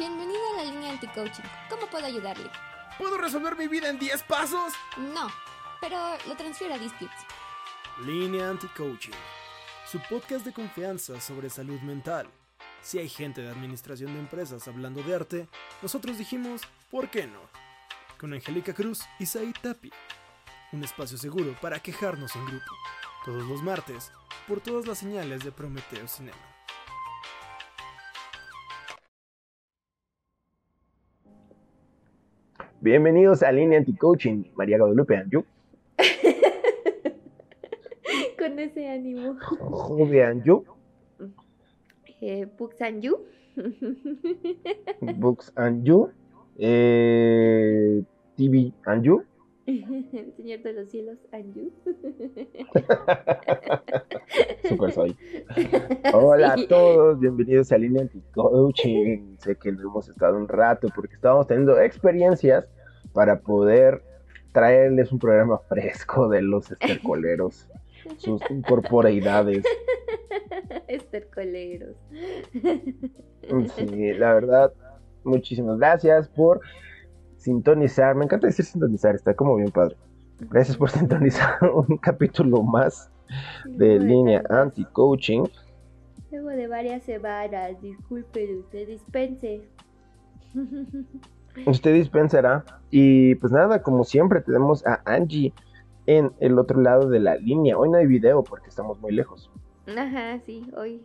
[0.00, 1.42] Bienvenido a la línea anti-coaching.
[1.68, 2.50] ¿Cómo puedo ayudarle?
[2.96, 4.72] ¿Puedo resolver mi vida en 10 pasos?
[4.96, 5.28] No,
[5.78, 7.18] pero lo transfiero a Disputes.
[8.06, 9.12] Línea anti-coaching.
[9.84, 12.30] Su podcast de confianza sobre salud mental.
[12.80, 15.48] Si hay gente de administración de empresas hablando de arte,
[15.82, 17.40] nosotros dijimos, ¿por qué no?
[18.18, 19.92] Con Angélica Cruz y Said Tapi.
[20.72, 22.72] Un espacio seguro para quejarnos en grupo.
[23.26, 24.12] Todos los martes,
[24.48, 26.49] por todas las señales de Prometeo Cinema.
[32.80, 35.44] Bienvenidos a Línea Anti-Coaching, María Guadalupe Anju.
[38.38, 39.36] Con ese ánimo.
[39.40, 40.64] Jode Anju,
[42.22, 43.16] Eh, Books and You.
[45.16, 46.10] Books Anju,
[46.58, 48.02] eh,
[48.36, 49.22] TV Anju.
[49.66, 51.70] El Señor de los Cielos and You.
[54.68, 55.16] Super soy.
[56.12, 56.64] Hola Sí.
[56.64, 59.36] a todos, bienvenidos a Línea Anti-Coaching.
[59.38, 62.68] Sé que no hemos estado un rato porque estábamos teniendo experiencias
[63.12, 64.02] para poder
[64.52, 67.68] traerles un programa fresco de los estercoleros,
[68.16, 69.64] sus incorporeidades.
[70.88, 71.96] Estercoleros.
[73.76, 74.72] Sí, la verdad,
[75.24, 76.60] muchísimas gracias por
[77.36, 78.14] sintonizar.
[78.14, 79.96] Me encanta decir sintonizar, está como bien padre.
[80.40, 83.10] Gracias por sintonizar un capítulo más
[83.64, 85.44] de línea anti-coaching.
[86.30, 89.62] Luego de varias semanas, disculpe usted dispense.
[91.66, 92.64] Usted dispensará.
[92.90, 95.52] Y pues nada, como siempre, tenemos a Angie
[96.06, 97.78] en el otro lado de la línea.
[97.78, 99.50] Hoy no hay video porque estamos muy lejos.
[99.86, 101.02] Ajá, sí, hoy.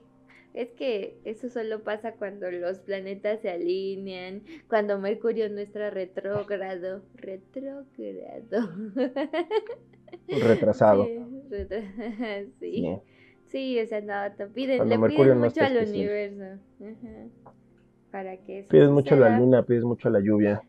[0.54, 7.02] Es que eso solo pasa cuando los planetas se alinean, cuando Mercurio no está retrógrado.
[7.16, 8.70] Retrógrado.
[10.28, 11.06] Retrasado.
[11.06, 12.72] Sí, retra- sí.
[12.72, 12.98] Sí.
[13.48, 16.44] Sí, o sea, no, te piden, Cuando le piden mucho al universo.
[16.82, 17.54] Ajá.
[18.16, 20.62] Para que eso Pides mucho a la luna, pides mucho a la lluvia.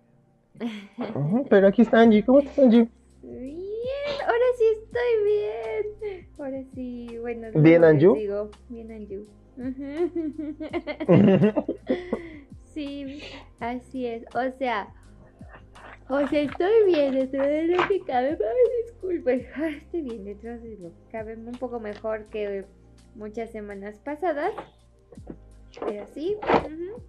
[1.49, 2.25] Pero aquí está Angie.
[2.25, 2.89] ¿Cómo estás, Angie?
[3.23, 5.87] Bien, ahora sí estoy bien.
[6.39, 7.47] Ahora sí, bueno.
[7.55, 8.17] ¿Bien, Anju?
[8.17, 9.27] digo, Bien, Anju.
[12.75, 13.23] Sí,
[13.61, 14.25] así es.
[14.35, 14.93] O sea,
[16.09, 18.31] o sea, estoy bien dentro de lo que cabe.
[18.31, 18.37] Ay,
[18.87, 19.49] disculpe.
[19.55, 21.37] Ay, Estoy bien dentro de lo que cabe.
[21.37, 22.65] Un poco mejor que
[23.15, 24.53] muchas semanas pasadas.
[25.85, 27.03] Pero.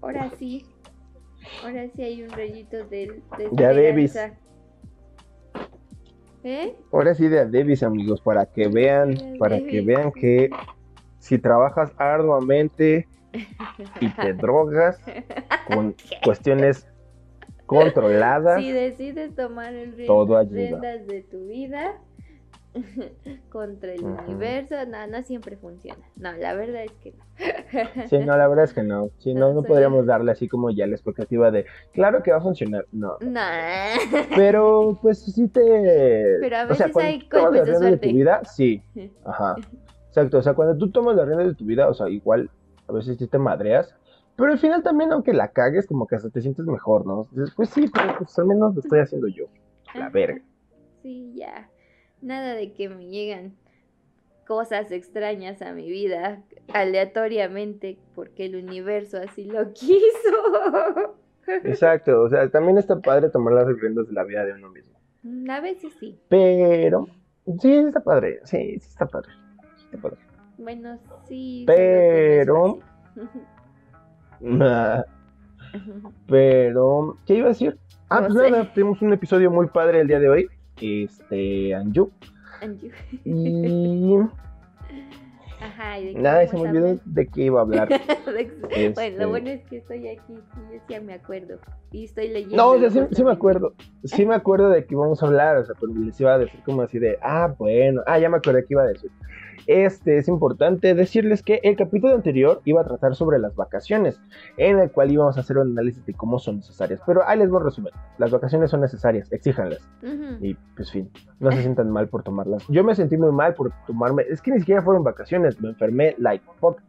[0.00, 0.66] Ahora sí.
[1.62, 4.16] Ahora sí hay un rayito de, de Ya, Davis.
[6.42, 6.76] ¿Eh?
[6.92, 10.50] Ahora sí de a Davis, amigos, para que vean, para que vean que
[11.18, 13.08] si trabajas arduamente
[14.00, 14.98] y te drogas
[15.66, 16.86] con cuestiones
[17.64, 20.54] controladas, Si decides tomar el ri- Todo ayuda.
[20.54, 21.98] riendas de tu vida
[23.50, 26.04] contra el universo, no, no siempre funciona.
[26.16, 27.24] No, la verdad es que no.
[28.08, 30.86] sí, no, la verdad es que no, sí, no, No, podríamos darle así como ya
[30.86, 33.40] la expectativa de, claro que va a funcionar, no, No.
[34.36, 38.08] pero pues sí te, Pero a o sea, veces hay las de riendas de tu
[38.08, 38.82] vida, sí,
[39.24, 39.56] ajá,
[40.08, 42.50] exacto, o sea, cuando tú tomas las riendas de tu vida, o sea, igual
[42.88, 43.94] a veces sí te madreas,
[44.36, 47.28] pero al final también, aunque la cagues, como que hasta te sientes mejor, ¿no?
[47.54, 49.44] Pues sí, pero pues al menos lo estoy haciendo yo,
[49.94, 50.42] la verga.
[51.02, 51.68] Sí, ya.
[52.24, 53.52] Nada de que me llegan
[54.46, 56.42] cosas extrañas a mi vida
[56.72, 61.14] aleatoriamente porque el universo así lo quiso.
[61.46, 64.98] Exacto, o sea, también está padre tomar las riendas de la vida de uno mismo.
[65.50, 66.18] A veces sí.
[66.28, 67.06] Pero,
[67.60, 69.30] sí, está padre, sí, sí está padre.
[69.76, 70.18] sí está padre.
[70.58, 70.98] Bueno,
[71.28, 71.64] sí.
[71.66, 72.78] Pero-.
[76.26, 77.78] Pero, ¿qué iba a decir?
[78.08, 78.50] Ah, No pues sé.
[78.50, 80.48] nada, tenemos un episodio muy padre el día de hoy.
[80.80, 82.10] Este, Anju.
[82.62, 82.88] Anju.
[83.24, 84.16] Y
[85.60, 87.88] Ajá, ¿y de nada, se me olvidó de qué iba a hablar.
[87.88, 87.98] De-
[88.60, 91.58] Bueno, Este- lo bueno es que estoy aquí y yo ya me acuerdo.
[91.90, 92.56] Y estoy leyendo.
[92.56, 93.72] No, o sea, sí, sí me acuerdo.
[94.04, 96.60] Sí me acuerdo de que íbamos a hablar, o sea, pero les iba a decir
[96.64, 99.10] como así de, ah, bueno, ah, ya me acordé que iba a decir.
[99.66, 104.20] Este, es importante decirles que el capítulo anterior iba a tratar sobre las vacaciones,
[104.56, 107.00] en el cual íbamos a hacer un análisis de cómo son necesarias.
[107.06, 107.92] Pero ahí les voy a resumir.
[108.18, 109.88] Las vacaciones son necesarias, exíjanlas.
[110.40, 111.10] Y pues fin,
[111.40, 112.66] no se sientan mal por tomarlas.
[112.68, 116.14] Yo me sentí muy mal por tomarme, es que ni siquiera fueron vacaciones, me enfermé
[116.18, 116.80] like fuck.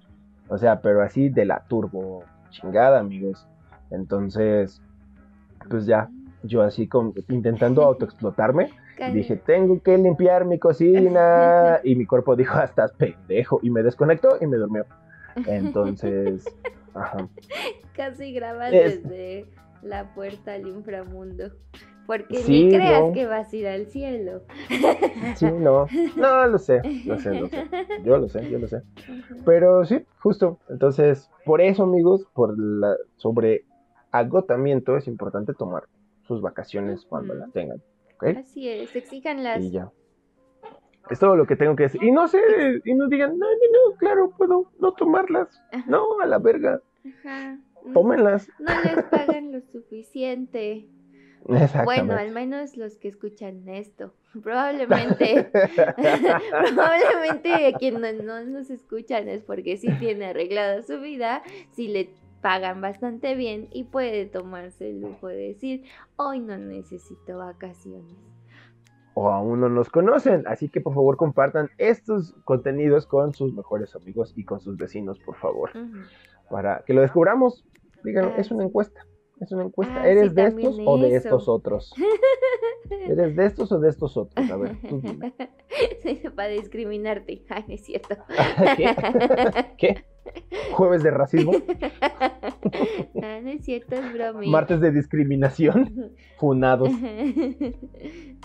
[0.48, 3.48] O sea, pero así de la turbo chingada, amigos.
[3.92, 4.82] Entonces,
[5.70, 6.10] pues ya,
[6.48, 8.70] yo así como intentando autoexplotarme,
[9.14, 11.80] dije, tengo que limpiar mi cocina.
[11.84, 13.60] Y mi cuerpo dijo, "Ah, estás pendejo.
[13.62, 14.86] Y me desconectó y me durmió.
[15.48, 16.46] Entonces,
[16.94, 17.28] ajá.
[17.96, 19.46] Casi grabas Es- desde
[19.82, 21.52] la puerta al inframundo.
[22.08, 23.14] Porque Sí, ni creas no.
[23.14, 24.44] que vas a ir al cielo.
[25.36, 25.88] Sí, no.
[26.16, 27.68] No, lo sé, lo sé, lo sé.
[28.04, 28.84] Yo lo sé, yo lo sé.
[29.44, 30.60] Pero sí, justo.
[30.70, 33.66] Entonces, por eso, amigos, por la sobre
[34.12, 35.84] agotamiento es importante tomar
[36.28, 37.82] sus vacaciones cuando las tengan.
[38.16, 38.38] ¿Ok?
[38.38, 39.62] Así es, exíjanlas.
[39.64, 39.92] Y ya.
[41.10, 42.02] Es todo lo que tengo que decir.
[42.04, 42.40] Y no sé,
[42.84, 43.52] y no digan, no, no,
[43.92, 45.62] no, claro, puedo no tomarlas.
[45.72, 46.82] Ajá, No, a la verga.
[47.24, 47.60] ajá.
[47.86, 48.50] No- Tómenlas.
[48.58, 50.88] No les pagan lo suficiente.
[51.84, 54.16] Bueno, al menos los que escuchan esto.
[54.42, 55.52] Probablemente,
[56.74, 62.10] probablemente quien no, no nos escuchan es porque sí tiene arreglada su vida, sí le
[62.46, 65.84] pagan bastante bien y puede tomarse el lujo de decir,
[66.16, 68.14] hoy no necesito vacaciones.
[69.16, 70.44] o aún no nos conocen.
[70.46, 75.18] Así que por favor compartan estos contenidos con sus mejores amigos y con sus vecinos,
[75.26, 75.72] por favor.
[76.52, 77.66] Para que lo descubramos.
[78.04, 78.68] Digan, Ah, es una sí.
[78.68, 79.08] encuesta.
[79.40, 80.02] Es una encuesta.
[80.04, 81.96] Ah, ¿Eres sí, de estos o de estos otros?
[83.10, 84.52] ¿Eres de estos o de estos otros?
[84.52, 85.34] A ver, tú dime.
[86.36, 87.44] Para discriminarte.
[87.50, 88.16] Ay, no es cierto.
[88.78, 88.96] ¿Qué?
[89.80, 90.06] ¿Qué?
[90.74, 91.54] ¿Jueves de racismo?
[93.22, 94.48] Ah, no es cierto, es.
[94.50, 96.12] ¿Martes de discriminación?
[96.38, 96.90] Funados.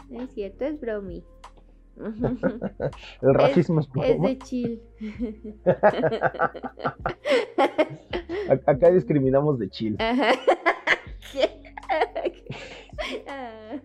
[0.08, 1.24] No es cierto, es bromi.
[3.20, 4.28] El racismo es, Es broma.
[4.28, 4.82] de chill.
[8.66, 9.96] Acá discriminamos de chill.
[9.98, 10.32] Ajá.
[13.26, 13.76] Ah.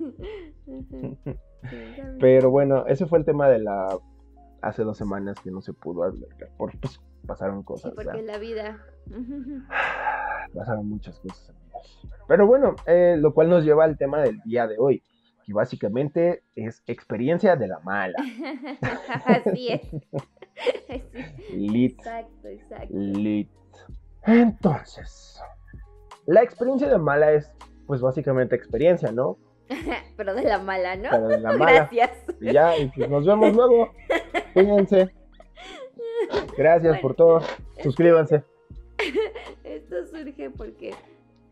[2.20, 3.98] Pero bueno, ese fue el tema de la
[4.66, 6.30] hace dos semanas que no se pudo hablar.
[6.58, 7.94] Por, pues, pasaron Sí, cosas.
[7.96, 8.24] porque ¿verdad?
[8.26, 8.80] la vida.
[10.54, 11.54] Pasaron muchas amigos.
[12.28, 15.04] Pero bueno, eh, lo cual nos lleva al tema del día de hoy,
[15.46, 18.18] que básicamente es experiencia de la mala.
[19.26, 19.82] Así es.
[21.50, 22.88] Sí, Lit, Exacto, exacto.
[22.94, 23.50] lit.
[24.24, 25.42] Entonces,
[26.28, 27.52] la experiencia de mala es,
[27.88, 29.38] pues básicamente experiencia, ¿no?
[30.18, 31.10] Pero de la mala, ¿no?
[31.10, 31.90] Pero de la mala.
[31.92, 32.12] Gracias.
[32.40, 33.92] Y ya, y pues nos vemos luego.
[34.54, 35.10] Cuídense.
[36.58, 37.42] Gracias por todo.
[37.82, 38.44] Suscríbanse.
[39.64, 40.94] Esto surge porque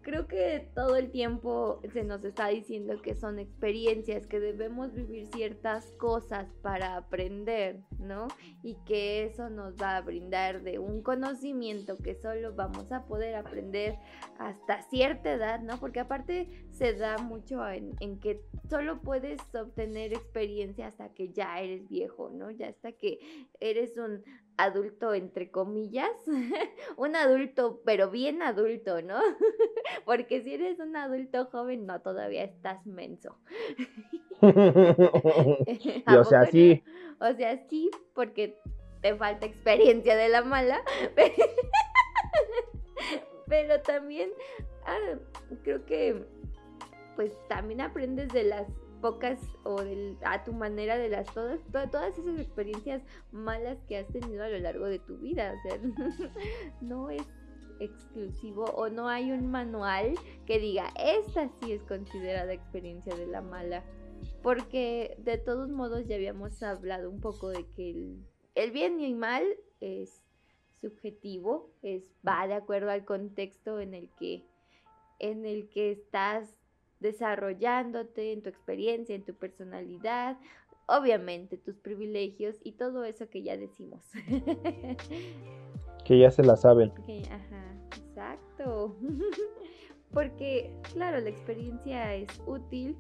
[0.04, 5.28] creo que todo el tiempo se nos está diciendo que son experiencias, que debemos vivir
[5.28, 8.28] ciertas cosas para aprender, ¿no?
[8.62, 13.36] Y que eso nos va a brindar de un conocimiento que solo vamos a poder
[13.36, 13.98] aprender
[14.38, 15.80] hasta cierta edad, ¿no?
[15.80, 21.88] Porque aparte se da mucho en, que solo puedes obtener experiencia hasta que ya eres
[21.88, 22.52] viejo, ¿no?
[22.52, 23.20] Ya hasta que
[23.60, 24.24] eres un
[24.58, 26.12] adulto entre comillas,
[26.98, 29.20] un adulto, pero bien adulto, ¿no?
[30.06, 33.38] Porque si eres un adulto joven, no, todavía estás menso.
[34.42, 36.84] y ¿A o sea, sí.
[37.20, 38.60] O sea, sí, porque
[39.02, 40.84] te falta experiencia de la mala.
[43.48, 44.32] Pero también
[44.86, 45.18] ah,
[45.64, 46.26] creo que
[47.16, 48.68] pues también aprendes de las
[49.04, 53.98] pocas o del- a tu manera de las todas to- todas esas experiencias malas que
[53.98, 55.80] has tenido a lo largo de tu vida, o sea,
[56.82, 57.22] no es
[57.80, 60.14] exclusivo o no hay un manual
[60.46, 63.84] que diga esta sí es considerada experiencia de la mala
[64.42, 68.24] porque de todos modos ya habíamos hablado un poco de que el,
[68.56, 69.44] el bien y el mal
[69.82, 70.24] es
[70.80, 74.46] subjetivo, es va de acuerdo al contexto en el que
[75.20, 76.58] en el que estás
[77.04, 80.38] desarrollándote, en tu experiencia, en tu personalidad,
[80.88, 84.02] obviamente tus privilegios y todo eso que ya decimos.
[86.06, 86.92] Que ya se la saben.
[87.32, 88.98] Ajá, exacto.
[90.12, 92.98] Porque, claro, la experiencia es útil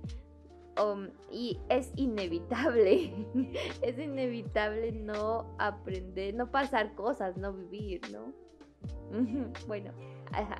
[0.81, 3.13] um, y es inevitable.
[3.81, 8.31] es inevitable no aprender, no pasar cosas, no vivir, ¿no?
[9.67, 9.91] Bueno,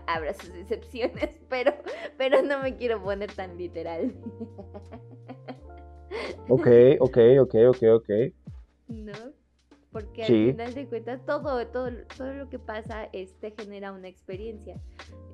[0.08, 1.74] habrá sus excepciones, pero,
[2.18, 4.14] pero no me quiero poner tan literal.
[6.48, 6.68] Ok,
[7.00, 8.10] ok, ok, ok, ok.
[8.88, 9.14] ¿no?
[9.92, 10.34] Porque Sí.
[10.50, 14.80] al final de cuentas todo, todo, todo lo que pasa es, te genera una experiencia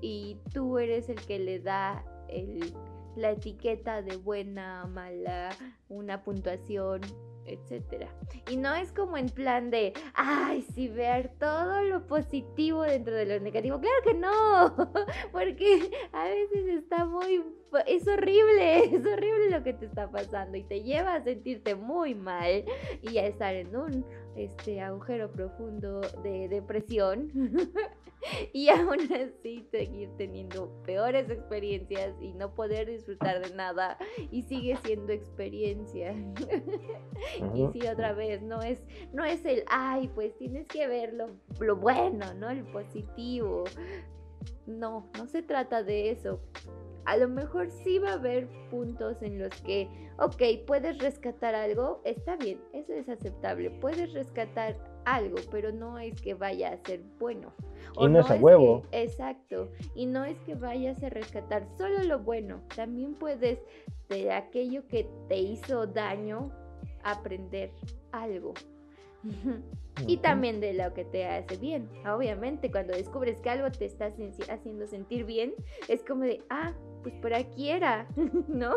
[0.01, 2.74] y tú eres el que le da el,
[3.16, 5.50] la etiqueta de buena, mala,
[5.89, 7.01] una puntuación,
[7.50, 8.08] etcétera.
[8.50, 13.25] Y no es como en plan de, ay, sí, ver todo lo positivo dentro de
[13.25, 13.80] lo negativo.
[13.80, 14.92] Claro que no,
[15.32, 17.44] porque a veces está muy,
[17.88, 22.16] es horrible, es horrible lo que te está pasando y te lleva a sentirte muy
[22.16, 22.63] mal
[23.01, 24.06] y a estar en un
[24.39, 27.31] este agujero profundo de depresión
[28.53, 33.98] y aún así seguir teniendo peores experiencias y no poder disfrutar de nada
[34.31, 36.13] y sigue siendo experiencia.
[37.53, 37.74] Y Ujú.
[37.74, 38.81] sí, otra vez, no es,
[39.12, 41.27] no es el, ay, pues tienes que ver lo,
[41.60, 42.50] lo bueno, ¿no?
[42.50, 43.65] El positivo.
[44.65, 46.39] No, no se trata de eso.
[47.06, 49.88] A lo mejor sí va a haber puntos en los que,
[50.20, 56.20] ok, puedes rescatar algo, está bien, eso es aceptable, puedes rescatar algo, pero no es
[56.22, 57.53] que vaya a ser bueno.
[58.00, 58.84] Y no es a huevo.
[58.91, 63.60] que- exacto, y no es que vayas a rescatar solo lo bueno, también puedes
[64.10, 66.51] de aquello que te hizo daño
[67.03, 67.72] aprender
[68.12, 68.53] algo.
[70.08, 71.89] Y también de lo que te hace bien.
[72.08, 74.13] Obviamente, cuando descubres que algo te está
[74.50, 75.53] haciendo sentir bien,
[75.89, 78.08] es como de, ah, pues por aquí era,
[78.48, 78.75] ¿no?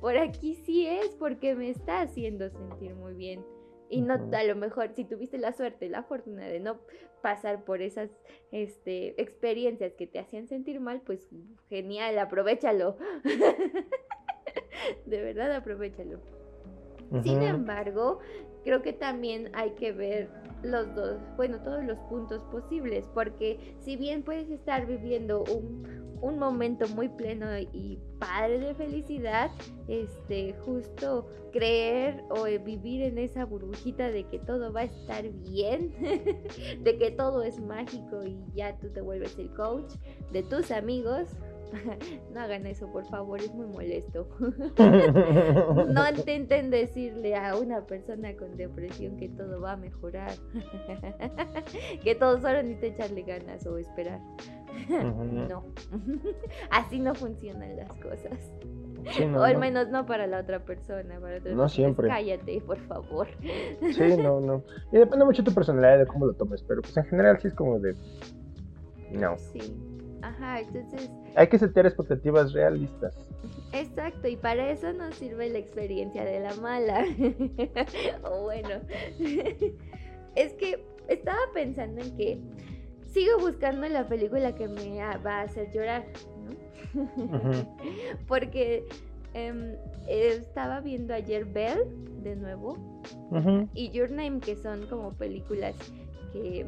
[0.00, 3.44] Por aquí sí es porque me está haciendo sentir muy bien.
[3.90, 6.80] Y no, a lo mejor, si tuviste la suerte, la fortuna de no
[7.22, 8.10] pasar por esas
[8.50, 11.28] este, experiencias que te hacían sentir mal, pues
[11.68, 12.96] genial, aprovechalo.
[15.06, 16.20] de verdad, aprovechalo.
[17.22, 18.18] Sin embargo,
[18.64, 20.28] creo que también hay que ver
[20.62, 26.38] los dos, bueno, todos los puntos posibles, porque si bien puedes estar viviendo un, un
[26.38, 29.50] momento muy pleno y padre de felicidad,
[29.88, 35.28] este, justo creer o eh, vivir en esa burbujita de que todo va a estar
[35.28, 35.92] bien,
[36.82, 39.94] de que todo es mágico y ya tú te vuelves el coach
[40.32, 41.28] de tus amigos.
[42.32, 44.28] No hagan eso, por favor, es muy molesto.
[45.88, 50.32] No intenten decirle a una persona con depresión que todo va a mejorar.
[52.02, 54.20] que todo solo necesita echarle ganas o esperar.
[54.88, 55.64] No.
[56.70, 58.38] Así no funcionan las cosas.
[59.12, 59.60] Sí, no, o al no.
[59.60, 61.20] menos no para la otra persona.
[61.20, 62.08] Para otra No persona siempre.
[62.08, 63.28] Cállate, por favor.
[63.92, 64.62] Sí, no, no.
[64.92, 67.48] Y depende mucho de tu personalidad de cómo lo tomes, pero pues en general sí
[67.48, 67.94] es como de.
[69.12, 69.36] No.
[69.38, 69.60] Sí.
[70.22, 73.14] Ajá, entonces, Hay que setear expectativas realistas.
[73.72, 77.04] exacto, y para eso nos sirve la experiencia de la mala.
[78.24, 78.80] o bueno,
[80.34, 82.40] es que estaba pensando en que
[83.14, 86.04] sigo buscando la película que me va a hacer llorar,
[86.44, 86.54] ¿no?
[88.28, 88.84] Porque
[89.34, 89.72] em,
[90.08, 91.86] eh, estaba viendo ayer Belle
[92.22, 92.76] de nuevo
[93.72, 95.74] y Your Name, que son como películas
[96.32, 96.66] que,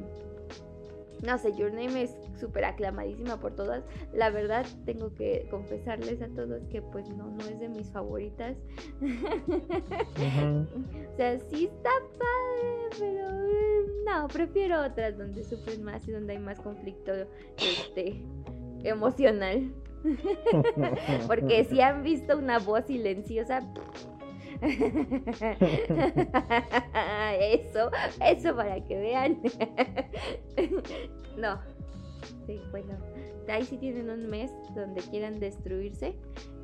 [1.23, 3.83] no sé, Your Name es súper aclamadísima por todas.
[4.13, 8.57] La verdad, tengo que confesarles a todos que pues no, no es de mis favoritas.
[11.13, 13.66] O sea, sí está padre, pero
[14.07, 17.13] no, prefiero otras donde sufren más y donde hay más conflicto
[17.59, 18.23] este,
[18.85, 19.73] emocional.
[21.27, 23.61] Porque si han visto una voz silenciosa...
[27.41, 27.91] eso,
[28.25, 29.43] eso para que vean.
[31.37, 31.61] no.
[32.47, 32.95] Sí, bueno.
[33.49, 36.15] Ahí sí tienen un mes donde quieran destruirse.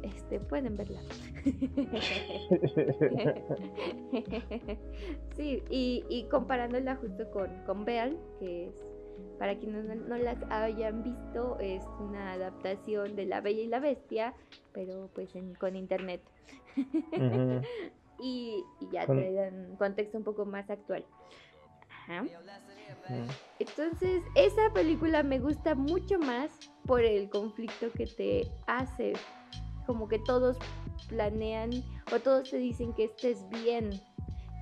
[0.03, 1.01] Este, pueden verla.
[5.37, 7.85] sí, y, y comparándola justo con, con
[8.39, 8.75] que es,
[9.39, 13.81] para quienes no, no las hayan visto, es una adaptación de La Bella y la
[13.81, 14.35] Bestia,
[14.73, 16.23] pero pues en- con internet.
[18.25, 21.05] Y, y ya te dan contexto un poco más actual.
[21.89, 22.23] Ajá.
[23.59, 26.51] Entonces, esa película me gusta mucho más
[26.87, 29.13] por el conflicto que te hace.
[29.87, 30.57] Como que todos
[31.09, 31.71] planean
[32.13, 33.91] o todos te dicen que estés bien,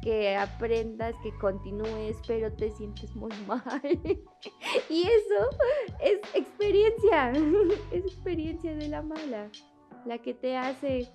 [0.03, 3.63] que aprendas, que continúes, pero te sientes muy mal.
[4.89, 5.51] y eso
[6.01, 7.33] es experiencia,
[7.93, 9.51] es experiencia de la mala,
[10.07, 11.09] la que te hace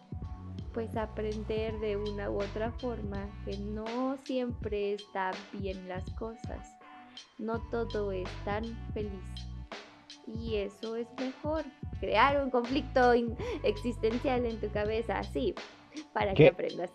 [0.73, 6.75] pues aprender de una u otra forma que no siempre está bien las cosas.
[7.37, 9.11] No todo es tan feliz.
[10.27, 11.63] Y eso es mejor.
[11.99, 13.13] Crear un conflicto
[13.63, 15.53] existencial en tu cabeza, sí,
[16.13, 16.43] para ¿Qué?
[16.43, 16.91] que aprendas.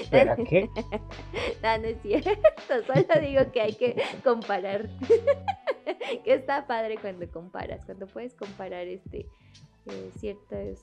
[0.00, 0.68] ¿Espera qué?
[1.62, 2.30] No, no es cierto.
[2.68, 4.88] Solo digo que hay que comparar.
[6.24, 9.26] que está padre cuando comparas, cuando puedes comparar este
[9.86, 10.80] eh, ciertos.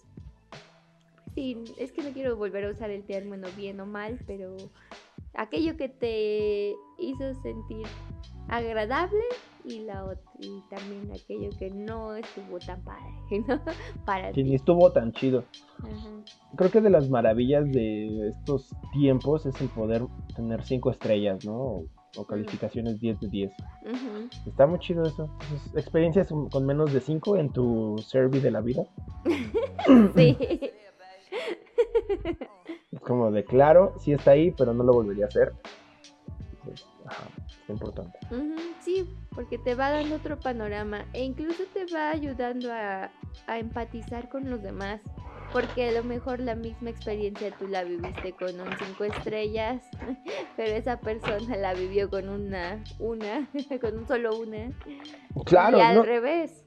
[1.33, 4.57] Sí, es que no quiero volver a usar el término bien o mal, pero
[5.33, 7.85] aquello que te hizo sentir
[8.49, 9.21] agradable
[9.63, 13.11] y la ot- y también aquello que no estuvo tan padre,
[13.47, 13.59] ¿no?
[14.05, 15.43] Para Que ni estuvo tan chido.
[15.83, 16.09] Ajá.
[16.55, 20.03] Creo que de las maravillas de estos tiempos es el poder
[20.35, 21.53] tener cinco estrellas, ¿no?
[21.55, 21.85] O,
[22.15, 23.51] o calificaciones 10 de 10.
[23.83, 24.29] Ujú.
[24.49, 25.29] Está muy chido eso.
[25.75, 28.83] Experiencias con menos de 5 en tu survey de la vida.
[30.15, 30.37] Sí.
[32.91, 35.53] Es como de claro, sí está ahí, pero no lo volvería a hacer.
[36.67, 37.29] Pues, ajá,
[37.63, 38.19] es importante.
[38.81, 43.09] Sí, porque te va dando otro panorama e incluso te va ayudando a,
[43.47, 45.01] a empatizar con los demás.
[45.53, 49.81] Porque a lo mejor la misma experiencia tú la viviste con un cinco estrellas,
[50.57, 53.47] pero esa persona la vivió con una, una,
[53.81, 54.73] con un solo una.
[55.45, 56.65] Claro, y al no, revés.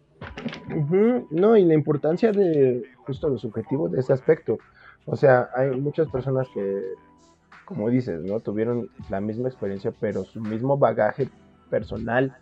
[1.31, 4.59] No, y la importancia de justo los objetivos de ese aspecto.
[5.05, 6.81] O sea, hay muchas personas que,
[7.71, 8.41] como dices, ¿no?
[8.41, 11.29] Tuvieron la misma experiencia, pero su mismo bagaje
[11.71, 12.37] personal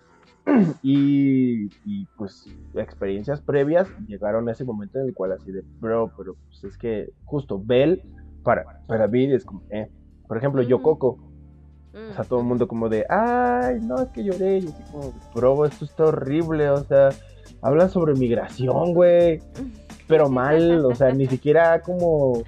[0.83, 6.11] y, y, pues experiencias previas llegaron a ese momento en el cual así de, bro,
[6.17, 8.03] pero pues es que justo Bell,
[8.43, 9.91] para, para mí es como, eh.
[10.27, 10.85] Por ejemplo, yo Ujú.
[10.85, 11.29] Coco,
[11.93, 14.59] Mm, o sea, todo el mundo como de, ay, no, es que lloré.
[14.59, 16.71] Y así como, bro, esto está horrible.
[16.71, 17.11] O sea,
[17.63, 19.41] hablan sobre migración, güey.
[20.07, 22.43] Pero mal, o sea, ni siquiera como.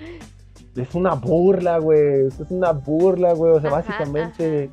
[0.77, 2.27] Es una burla, güey.
[2.29, 3.53] Es una burla, güey.
[3.53, 4.71] O sea, Ajá, básicamente,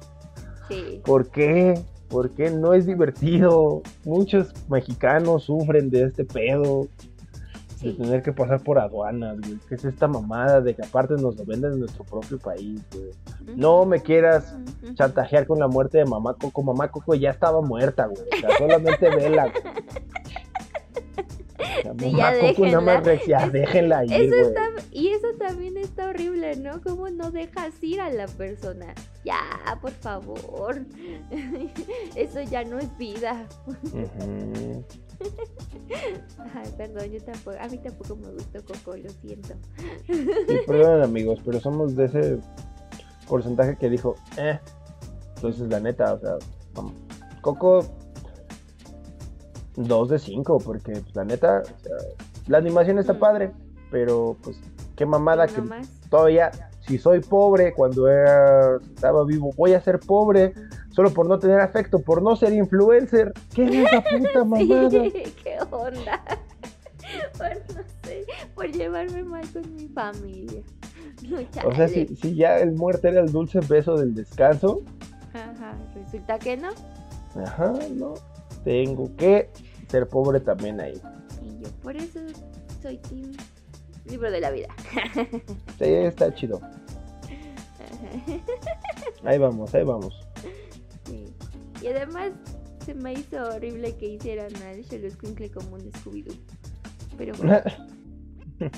[0.70, 1.01] Sí.
[1.06, 1.80] ¿por qué?
[2.10, 3.82] ¿Por qué no es divertido?
[4.06, 6.88] Muchos mexicanos sufren de este pedo.
[7.82, 9.60] De tener que pasar por aduanas, güey.
[9.70, 13.12] ¿Qué es esta mamada de que aparte nos lo venden en nuestro propio país, güey?
[13.56, 14.56] No me quieras
[14.96, 16.63] chantajear con la muerte de mamá Coco.
[16.63, 18.24] Mamá Coco ya estaba muerta, güey.
[18.36, 19.63] O sea, solamente vela, güey.
[22.00, 23.50] Sí, ya nada más déjenla.
[23.50, 26.82] déjenla ir, Eso está, y eso también está horrible, ¿no?
[26.82, 28.94] ¿Cómo no dejas ir a la persona?
[29.24, 29.42] Ya,
[29.82, 30.86] por favor.
[32.16, 33.46] Eso ya no es vida.
[36.54, 39.56] Ay, perdón, yo tampoco, a mí tampoco me gustó Coco, lo siento.
[40.08, 42.38] Y perdonen, amigos, pero somos de ese
[43.28, 44.60] porcentaje que dijo, eh.
[45.36, 46.38] Entonces, la neta, o sea,
[46.74, 46.94] vamos.
[47.42, 47.86] Coco,
[49.78, 51.96] 2 de 5, porque pues, la neta, o sea,
[52.48, 53.20] la animación está Mm.
[53.20, 53.52] padre,
[53.92, 54.60] pero pues,
[54.96, 55.88] qué mamada Uno que más.
[56.10, 60.54] todavía, si soy pobre cuando era- estaba vivo, voy a ser pobre
[60.92, 63.32] solo por no tener afecto, por no ser influencer.
[63.54, 64.90] ¿Qué es esa puta mamada?
[64.90, 66.22] Sí, qué onda.
[67.38, 70.62] Por no sé, por llevarme mal con mi familia.
[71.30, 71.38] No,
[71.70, 74.82] O sea, si, si ya el muerte era el dulce beso del descanso,
[75.34, 76.68] Ajá, resulta que no.
[77.42, 78.16] ajá, no,
[78.66, 79.50] tengo que
[79.88, 81.01] ser pobre también ahí.
[81.44, 82.20] Y yo por eso
[82.82, 83.32] soy team
[84.06, 84.67] libro de la vida.
[85.77, 86.62] Sí, está chido.
[89.24, 90.13] Ahí vamos, ahí vamos.
[91.06, 91.25] Sí.
[91.82, 92.32] Y además
[92.86, 96.38] se me hizo horrible que hicieran al Xoloscuincle como un Scooby-Doo.
[97.17, 97.62] Pero bueno.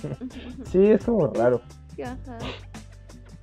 [0.72, 1.62] Sí, es como raro.
[2.04, 2.38] Ajá.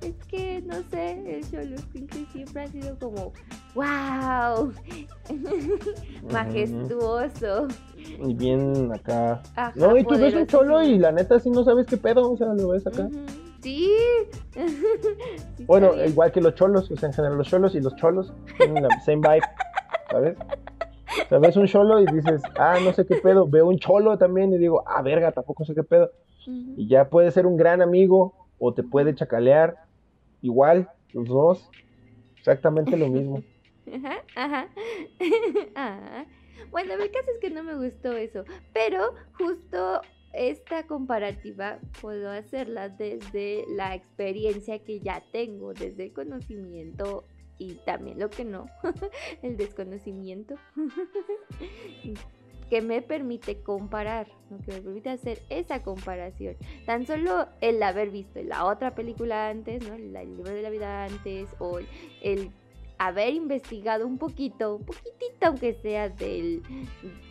[0.01, 3.33] Es que, no sé, el Xoloscuincle siempre ha sido como,
[3.75, 4.71] wow,
[6.31, 7.67] majestuoso.
[7.95, 9.41] Y bien acá.
[9.55, 12.31] Ajá, No, y tú ves un cholo y la neta sí no sabes qué pedo,
[12.31, 13.09] o sea, lo ves acá.
[13.61, 13.89] Sí.
[15.57, 18.31] Sí Bueno, igual que los cholos, o sea, en general los cholos y los cholos
[18.57, 19.41] tienen la same vibe,
[20.09, 20.37] ¿sabes?
[21.25, 23.47] O sea, ves un cholo y dices, ah, no sé qué pedo.
[23.47, 26.11] Veo un cholo también y digo, ah, verga, tampoco sé qué pedo.
[26.45, 29.75] Y ya puede ser un gran amigo o te puede chacalear.
[30.41, 31.69] Igual, los dos.
[32.37, 33.41] Exactamente lo mismo.
[33.93, 34.69] Ajá, ajá.
[35.75, 36.25] Ajá.
[36.71, 40.01] Bueno, el caso es que no me gustó eso, pero justo
[40.33, 47.25] esta comparativa puedo hacerla desde la experiencia que ya tengo, desde el conocimiento
[47.57, 48.65] y también lo que no,
[49.41, 50.55] el desconocimiento,
[52.69, 54.27] que me permite comparar,
[54.65, 56.57] que me permite hacer esa comparación.
[56.85, 59.95] Tan solo el haber visto la otra película antes, ¿no?
[59.95, 61.79] El libro de la vida antes, o
[62.21, 62.51] el
[62.99, 66.61] haber investigado un poquito, un poquitito aunque sea del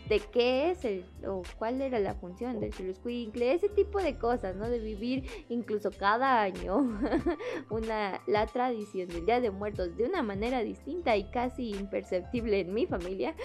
[0.09, 4.55] de qué es el o cuál era la función del Xoloscuincle, ese tipo de cosas,
[4.55, 4.69] ¿no?
[4.69, 6.77] De vivir incluso cada año
[7.69, 12.73] una la tradición del Día de Muertos de una manera distinta y casi imperceptible en
[12.73, 13.35] mi familia,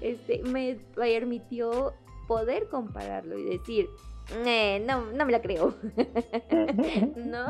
[0.00, 1.92] este me permitió
[2.26, 3.88] poder compararlo y decir,
[4.44, 5.74] "Eh, no, no me la creo.
[7.16, 7.46] ¿no?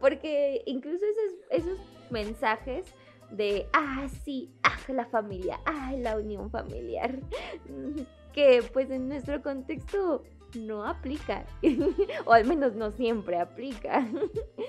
[0.00, 1.78] Porque incluso esos, esos
[2.12, 2.94] mensajes
[3.30, 7.18] de, ah, sí, ah, la familia, ah, la unión familiar,
[8.32, 10.22] que pues en nuestro contexto
[10.58, 11.44] no aplica,
[12.26, 14.06] o al menos no siempre aplica,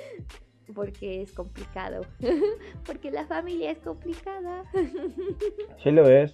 [0.73, 2.01] porque es complicado,
[2.85, 4.63] porque la familia es complicada.
[5.83, 6.33] Sí lo es.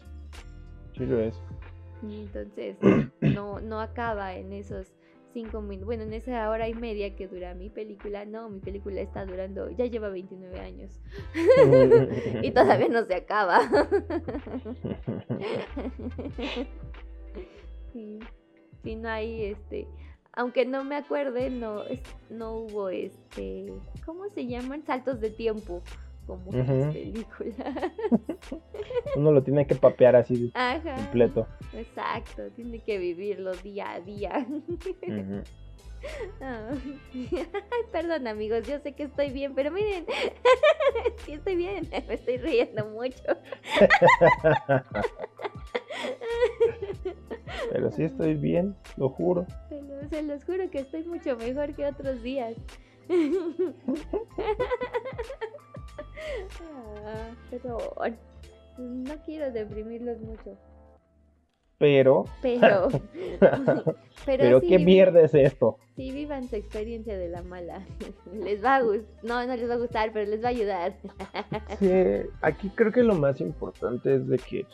[0.95, 1.41] Sí lo es.
[2.03, 2.77] Entonces
[3.21, 4.93] no, no acaba en esos
[5.33, 9.01] cinco minutos, bueno, en esa hora y media que dura mi película, no, mi película
[9.01, 10.99] está durando, ya lleva 29 años
[12.43, 13.61] y todavía no se acaba.
[17.93, 18.19] sí,
[18.83, 19.87] sí, no hay este,
[20.33, 21.83] aunque no me acuerde, no,
[22.29, 23.73] no hubo este,
[24.05, 24.85] ¿cómo se llaman?
[24.85, 25.81] Saltos de tiempo
[26.35, 26.93] Ujú.
[26.93, 27.55] películas.
[29.15, 30.95] Uno lo tiene que papear así Ajá.
[30.95, 31.47] completo.
[31.73, 34.45] Exacto, tiene que vivirlo día a día.
[36.41, 36.99] Ay,
[37.91, 40.05] perdón amigos, yo sé que estoy bien, pero miren,
[41.25, 43.21] sí estoy bien, me estoy riendo mucho.
[47.71, 49.45] Pero sí estoy bien, lo juro.
[49.69, 52.55] Pero se los juro que estoy mucho mejor que otros días.
[57.05, 57.77] Ah, pero
[58.77, 60.57] no quiero deprimirlos mucho.
[61.79, 62.89] Pero, Pero,
[64.25, 65.77] pero, sí ¿qué mierda es esto?
[65.95, 67.85] Sí, vivan su experiencia de la mala.
[68.33, 69.23] Les va a gustar.
[69.23, 70.95] No, no les va a gustar, pero les va a ayudar.
[71.79, 71.89] Sí,
[72.41, 74.65] aquí creo que lo más importante es de que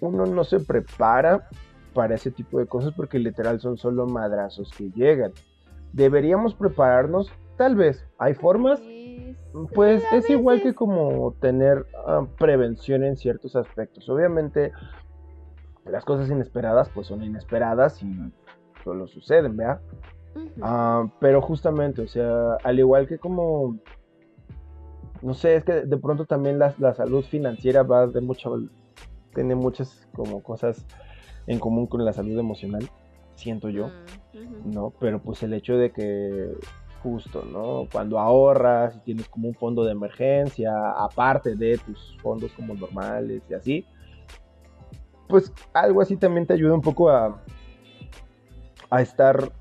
[0.00, 1.48] uno no se prepara
[1.92, 5.32] para ese tipo de cosas porque literal son solo madrazos que llegan.
[5.92, 8.04] Deberíamos prepararnos, tal vez.
[8.18, 8.80] Hay formas,
[9.74, 14.08] pues es igual que como tener ah, prevención en ciertos aspectos.
[14.08, 14.72] Obviamente
[15.84, 18.32] las cosas inesperadas pues son inesperadas y
[18.82, 19.80] solo suceden, ¿verdad?
[20.60, 23.76] Ah, pero justamente, o sea, al igual que como,
[25.22, 28.56] no sé, es que de pronto también la, la salud financiera va de mucho,
[29.34, 30.84] tiene muchas como cosas
[31.46, 32.88] en común con la salud emocional,
[33.36, 33.90] siento yo,
[34.34, 34.72] Mm.
[34.72, 34.92] ¿no?
[35.00, 36.52] Pero pues el hecho de que
[37.04, 37.86] justo, ¿no?
[37.92, 43.42] Cuando ahorras y tienes como un fondo de emergencia, aparte de tus fondos como normales
[43.48, 43.86] y así,
[45.28, 47.38] pues algo así también te ayuda un poco a,
[48.88, 49.52] a estar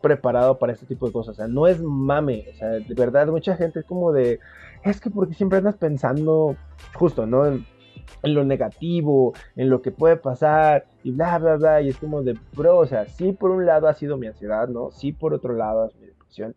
[0.00, 1.32] preparado para este tipo de cosas.
[1.32, 2.46] O sea, no es mame.
[2.52, 4.38] O sea, de verdad, mucha gente es como de,
[4.84, 6.56] es que porque siempre andas pensando
[6.94, 7.46] justo, ¿no?
[7.46, 7.66] En,
[8.22, 11.82] lo negativo, en lo que puede pasar y bla, bla, bla.
[11.82, 14.68] Y es como de, bro, o sea, sí por un lado ha sido mi ansiedad,
[14.68, 14.90] ¿no?
[14.90, 16.54] Sí por otro lado es mi depresión.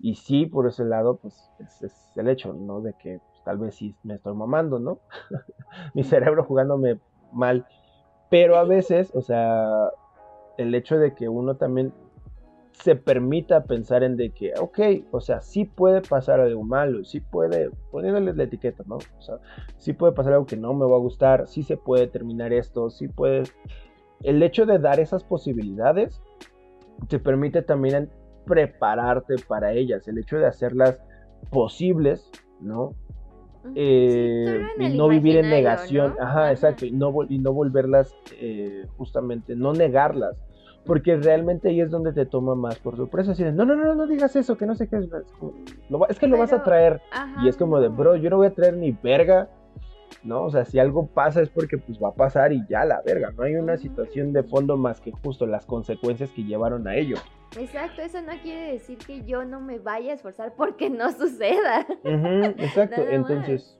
[0.00, 2.80] Y sí por ese lado, pues es, es el hecho, ¿no?
[2.80, 4.98] De que pues, tal vez sí me estoy mamando, ¿no?
[5.94, 6.98] mi cerebro jugándome
[7.32, 7.66] mal.
[8.30, 9.90] Pero a veces, o sea,
[10.56, 11.92] el hecho de que uno también
[12.72, 14.78] se permita pensar en de que, ok,
[15.10, 18.96] o sea, sí puede pasar algo malo, sí puede, poniéndole la etiqueta, ¿no?
[18.96, 19.36] O sea,
[19.76, 22.90] sí puede pasar algo que no me va a gustar, sí se puede terminar esto,
[22.90, 23.42] sí puede...
[24.22, 26.22] El hecho de dar esas posibilidades
[27.08, 28.10] te permite también
[28.44, 31.00] prepararte para ellas, el hecho de hacerlas
[31.50, 32.94] posibles, ¿no?
[33.74, 36.24] Eh, Sí, y no vivir en negación, ¿no?
[36.24, 40.42] ajá, exacto, y no, y no volverlas, eh, justamente, no negarlas,
[40.86, 43.94] porque realmente ahí es donde te toma más por sorpresa, así de, no, no, no,
[43.94, 45.52] no digas eso, que no sé qué, es, es como,
[45.90, 48.38] lo es que lo vas a traer, Ajá, y es como de, bro, yo no
[48.38, 49.50] voy a traer ni verga,
[50.22, 50.44] ¿no?
[50.44, 53.30] O sea, si algo pasa es porque pues va a pasar y ya la verga,
[53.32, 57.16] no hay una situación de fondo más que justo las consecuencias que llevaron a ello.
[57.56, 61.86] Exacto, eso no quiere decir que yo no me vaya a esforzar porque no suceda.
[62.04, 63.78] Ujú, exacto, entonces,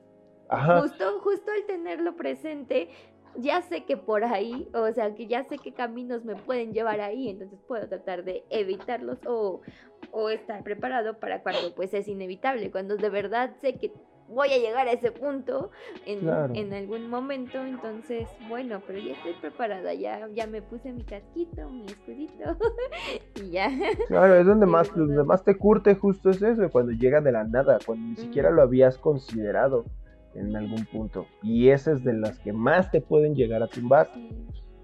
[0.49, 2.89] ajá, Justo, justo al tenerlo presente,
[3.37, 6.99] ya sé que por ahí, o sea, que ya sé qué caminos me pueden llevar
[6.99, 9.61] ahí, entonces puedo tratar de evitarlos o,
[10.11, 13.93] o estar preparado para cuando pues es inevitable, cuando de verdad sé que
[14.31, 15.71] voy a llegar a ese punto
[16.05, 16.53] en, Claro.
[16.55, 21.69] en algún momento, entonces, bueno, pero ya estoy preparada, ya, ya me puse mi casquito,
[21.69, 22.57] mi escudito
[23.43, 23.69] y ya.
[24.07, 27.43] Claro, es donde más, donde más te curte justo es eso, cuando llega de la
[27.43, 29.85] nada, cuando ni siquiera lo habías considerado
[30.33, 31.25] en algún punto.
[31.43, 34.09] Y esa es de las que más te pueden llegar a tumbar.
[34.13, 34.29] Sí.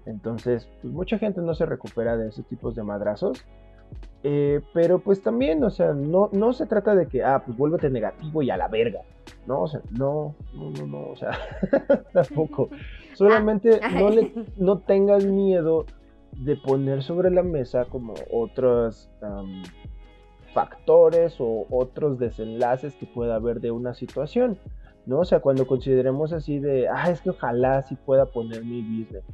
[0.04, 3.44] Entonces, pues mucha gente no se recupera de esos tipos de madrazos.
[4.24, 7.88] Eh, pero pues también, o sea, no, no se trata de que, ah, pues vuélvete
[7.88, 9.00] negativo y a la verga.
[9.46, 11.38] No, o sea, no, no, no, no, o sea,
[12.12, 12.68] tampoco.
[13.14, 15.86] Solamente Ah, no, le, no tengas miedo
[16.32, 19.10] de poner sobre la mesa como otros
[20.52, 24.58] factores o otros desenlaces que pueda haber de una situación,
[25.06, 25.20] ¿no?
[25.20, 29.24] O sea, cuando consideremos así de, ah, es que ojalá sí pueda poner mi business.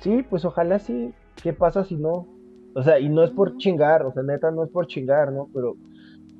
[0.00, 1.12] Sí, pues ojalá sí.
[1.42, 2.26] ¿Qué pasa si no?
[2.76, 5.48] O sea, y no es por chingar, o sea, neta no es por chingar, ¿no?
[5.54, 5.76] Pero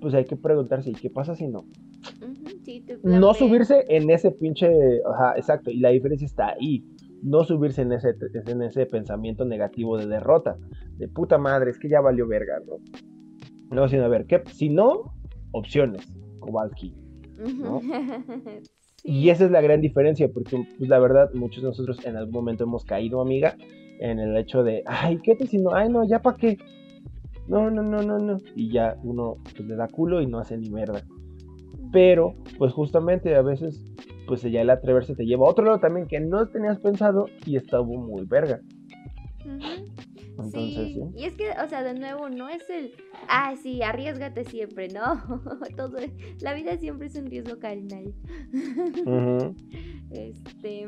[0.02, 1.64] pues hay que preguntarse, ¿y qué pasa si no?
[2.62, 6.84] Sí, No subirse en ese pinche, ajá, exacto, y la diferencia está ahí.
[7.22, 8.14] No subirse en ese,
[8.46, 10.58] en ese pensamiento negativo de derrota,
[10.98, 12.76] de puta madre, es que ya valió verga, ¿no?
[13.74, 14.42] No, sino a ver, ¿qué?
[14.52, 15.14] Si no,
[15.52, 16.06] opciones,
[16.40, 16.94] Kowalski.
[17.56, 17.80] ¿no?
[19.02, 19.12] Sí.
[19.12, 22.32] Y esa es la gran diferencia, porque pues, la verdad, muchos de nosotros en algún
[22.32, 23.56] momento hemos caído, amiga,
[24.00, 25.74] en el hecho de, ay, ¿qué te si no?
[25.74, 26.58] Ay, no, ya para qué.
[27.48, 28.40] No, no, no, no, no.
[28.54, 31.02] Y ya uno pues, le da culo y no hace ni mierda.
[31.92, 33.84] Pero, pues justamente a veces,
[34.26, 37.56] pues ya el atreverse te lleva a otro lado también que no tenías pensado y
[37.56, 38.60] estuvo muy verga.
[40.38, 41.00] Entonces, sí, sí.
[41.14, 42.92] y es que, o sea, de nuevo, no es el,
[43.28, 45.22] ah, sí, arriesgate siempre, ¿no?
[45.76, 45.96] Todo,
[46.40, 48.12] la vida siempre es un riesgo carnal.
[50.08, 50.86] Este,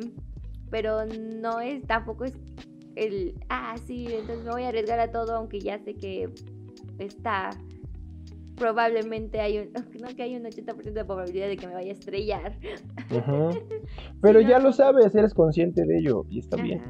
[0.71, 2.35] pero no es, tampoco es
[3.05, 6.29] el, ah, sí, entonces me voy a arriesgar a todo, aunque ya sé que
[6.99, 7.51] está,
[8.57, 11.95] probablemente hay un, no que hay un 80% de probabilidad de que me vaya a
[11.95, 12.59] estrellar.
[14.21, 16.83] Pero ya lo sabes, eres consciente de ello y está bien.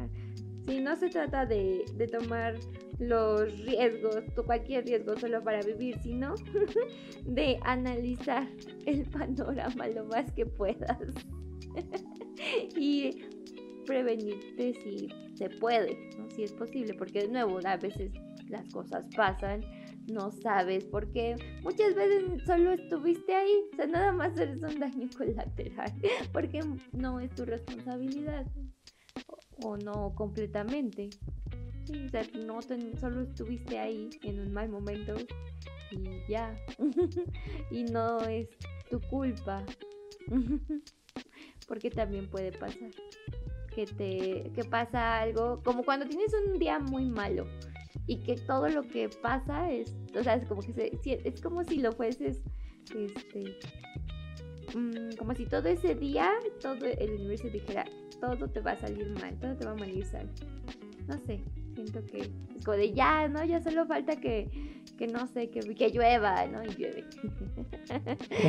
[0.66, 2.57] Sí, no se trata de, de tomar
[2.99, 6.35] los riesgos, cualquier riesgo solo para vivir, sino
[7.25, 8.47] de analizar
[8.87, 10.99] el panorama lo más que puedas
[12.77, 13.23] y
[13.88, 15.98] prevenirte si se puede,
[16.37, 18.12] si es posible, porque de nuevo a veces
[18.48, 19.62] las cosas pasan,
[20.07, 24.79] no sabes por qué, muchas veces solo estuviste ahí, o sea, nada más eres un
[24.79, 25.92] daño colateral,
[26.33, 26.61] porque
[26.92, 28.46] no es tu responsabilidad
[29.62, 31.09] o, no completamente.
[31.90, 35.14] O sea, no solo estuviste ahí en un mal momento
[35.90, 36.55] y ya.
[37.70, 38.46] y no es
[38.90, 39.64] tu culpa.
[41.66, 42.90] Porque también puede pasar.
[43.79, 47.47] Que te que pasa algo, como cuando tienes un día muy malo
[48.09, 51.62] y que todo lo que pasa es, o sea, es como que se, es como
[51.62, 52.43] si lo fueses
[52.93, 53.57] este
[54.77, 57.85] mm, como si todo ese día todo el universo dijera
[58.21, 60.29] todo te va a salir mal, todo te va a salir mal.
[61.07, 61.41] No sé,
[61.75, 63.45] siento que es como de ya, ¿no?
[63.45, 66.64] Ya solo falta que, que no sé, que, que llueva, ¿no?
[66.64, 67.05] Y llueve.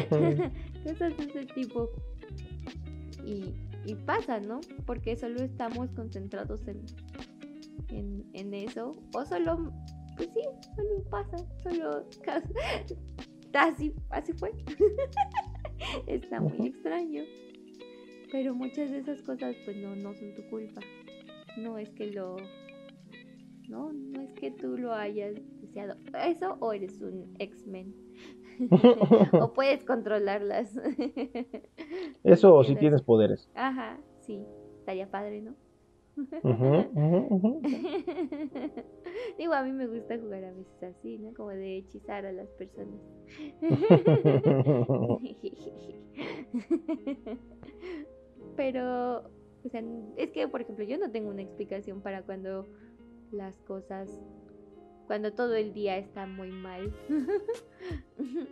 [0.84, 1.92] Cosas de ese tipo.
[3.24, 3.54] Y,
[3.90, 4.62] y pasa, ¿no?
[4.86, 6.86] Porque solo estamos concentrados en,
[7.88, 8.96] en, en eso.
[9.16, 9.74] O solo,
[10.16, 10.42] pues sí,
[10.76, 12.06] solo pasa, solo
[13.54, 14.52] así, así fue.
[16.08, 17.24] Está muy extraño.
[18.32, 20.82] Pero muchas de esas cosas pues no, no son tu culpa.
[21.58, 22.38] No es que lo...
[23.68, 25.96] No, no es que tú lo hayas deseado.
[26.24, 27.96] Eso o eres un X-Men.
[29.42, 30.76] o puedes controlarlas.
[32.24, 33.50] Eso o si Tienes- poderes.
[33.56, 34.44] Ajá, sí.
[34.80, 35.56] Estaría padre, ¿no?
[36.18, 37.62] Ujú, ujú, ujú.
[39.38, 41.34] Digo, a mí me gusta jugar a veces así, ¿no?
[41.34, 43.00] Como de hechizar a las personas.
[48.56, 49.20] Pero,
[49.64, 49.84] o sea,
[50.18, 52.66] es que, por ejemplo, yo no tengo una explicación para cuando
[53.32, 54.10] las cosas,
[55.10, 56.94] cuando todo el día está muy mal.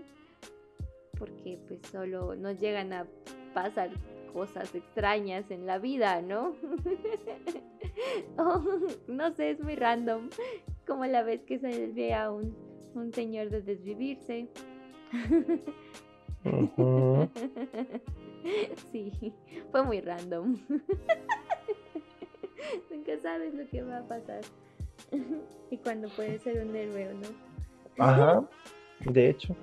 [1.20, 3.06] Porque pues solo nos llegan a
[3.54, 3.92] pasar
[4.34, 6.56] cosas extrañas en la vida, ¿no?
[8.38, 8.62] O,
[9.08, 10.30] no sé, es muy random.
[10.88, 12.56] Como la vez que se ve a un,
[12.96, 14.50] un señor de desvivirse.
[18.92, 19.12] Sí,
[19.72, 20.58] fue muy random.
[22.90, 24.42] Nunca sabes lo que va a pasar.
[25.70, 27.28] Y cuando puede ser un héroe o no.
[27.98, 28.48] Ajá,
[29.02, 29.54] de hecho.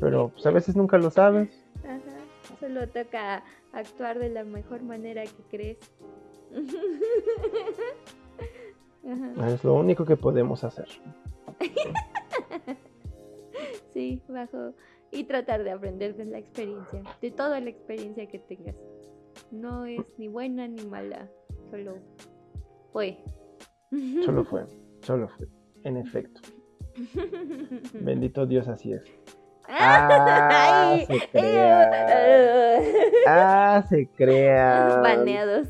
[0.00, 1.64] Pero pues, a veces nunca lo sabes.
[1.84, 2.00] Ajá,
[2.58, 5.78] solo toca actuar de la mejor manera que crees.
[9.06, 10.88] Ajá, Es lo único que podemos hacer.
[13.92, 14.72] sí, bajo.
[15.12, 18.74] Y tratar de aprender de la experiencia, de toda la experiencia que tengas.
[19.52, 21.28] No es ni buena ni mala,
[21.70, 21.98] solo
[22.92, 23.18] fue.
[24.24, 24.64] Solo fue,
[25.00, 25.46] solo fue.
[25.84, 26.40] En efecto.
[27.94, 29.02] Bendito Dios, así es.
[29.68, 31.90] Ah, Ay, se crea.
[32.18, 34.98] eh, Ah, se crea.
[35.02, 35.68] Baneados.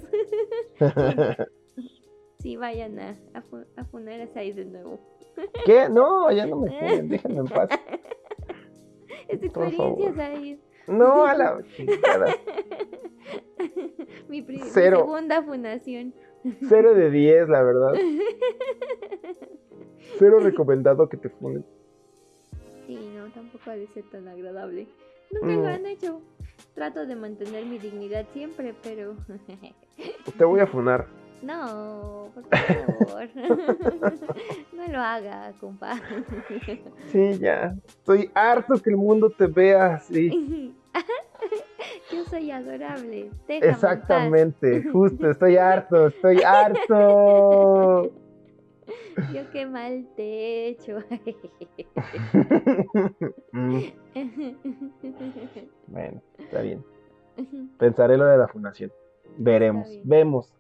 [2.41, 3.43] Sí, vayan a, a,
[3.77, 4.99] a funar a Sai de nuevo.
[5.65, 5.89] ¿Qué?
[5.89, 7.71] No, ya no me funen, déjenme en paz.
[9.29, 10.17] Es experiencia, favor.
[10.17, 10.61] Sai.
[10.87, 12.27] No, a la chingada.
[14.29, 14.99] Mi, mi Cero.
[14.99, 16.15] segunda funación.
[16.69, 17.93] Cero de 10, la verdad.
[20.19, 21.65] Cero recomendado que te funen.
[22.87, 24.87] Sí, no, tampoco ha de ser tan agradable.
[25.31, 25.63] Nunca Mm.
[25.63, 26.21] lo han hecho.
[26.75, 29.17] Trato de mantener mi dignidad siempre, pero...
[30.37, 31.07] Te voy a funar.
[31.43, 33.29] no, por favor.
[34.73, 36.01] no lo haga, compa.
[37.11, 37.75] Sí, ya.
[37.87, 40.75] Estoy harto que el mundo te vea así.
[42.15, 43.31] Yo soy adorable.
[43.49, 43.83] déjame paz.
[43.83, 48.13] Exactamente, justo, estoy harto, estoy harto.
[49.33, 50.99] Yo qué mal te he hecho.
[55.87, 56.85] Bueno, está bien.
[57.79, 58.91] Pensaré lo de la fundación.
[59.39, 60.53] Veremos, vemos.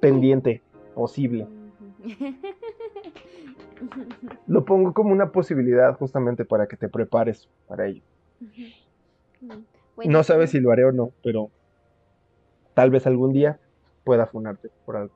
[0.00, 0.62] Pendiente,
[0.94, 1.46] posible.
[4.46, 8.02] Lo pongo como una posibilidad justamente para que te prepares para ello.
[10.08, 11.50] No sabes si lo haré o no, pero
[12.74, 13.58] tal vez algún día
[14.04, 15.14] pueda funarte por algo.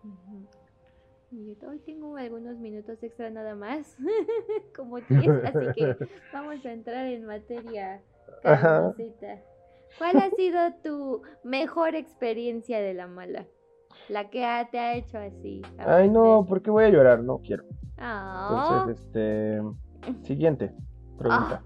[1.31, 3.97] Y hoy tengo algunos minutos extra nada más,
[4.77, 5.97] como 10, así que
[6.33, 8.01] vamos a entrar en materia.
[9.99, 13.47] ¿Cuál ha sido tu mejor experiencia de la mala?
[14.09, 15.63] La que ha- te ha hecho así.
[15.79, 16.49] Ay, no, aprender.
[16.49, 17.23] ¿por qué voy a llorar?
[17.23, 17.65] No quiero.
[17.97, 18.85] Ah.
[18.85, 19.61] Entonces, este.
[20.25, 20.73] Siguiente
[21.17, 21.63] pregunta.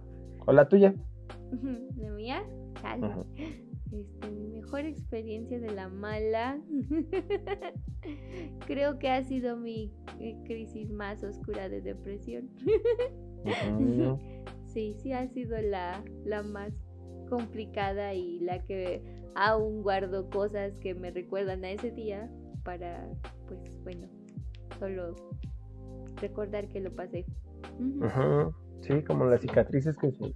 [0.47, 0.95] ¿O la tuya?
[1.97, 2.45] ¿La mía?
[3.93, 6.61] Este, mi mejor experiencia de la mala,
[8.67, 9.93] creo que ha sido mi
[10.45, 12.51] crisis más oscura de depresión.
[14.67, 16.73] Sí, sí ha sido la, la más
[17.31, 19.03] complicada y la que
[19.35, 22.31] aún guardo cosas que me recuerdan a ese día
[22.65, 23.09] para,
[23.47, 24.09] pues bueno,
[24.79, 25.15] solo
[26.17, 27.25] recordar que lo pasé.
[28.83, 30.35] Sí, como las cicatrices que se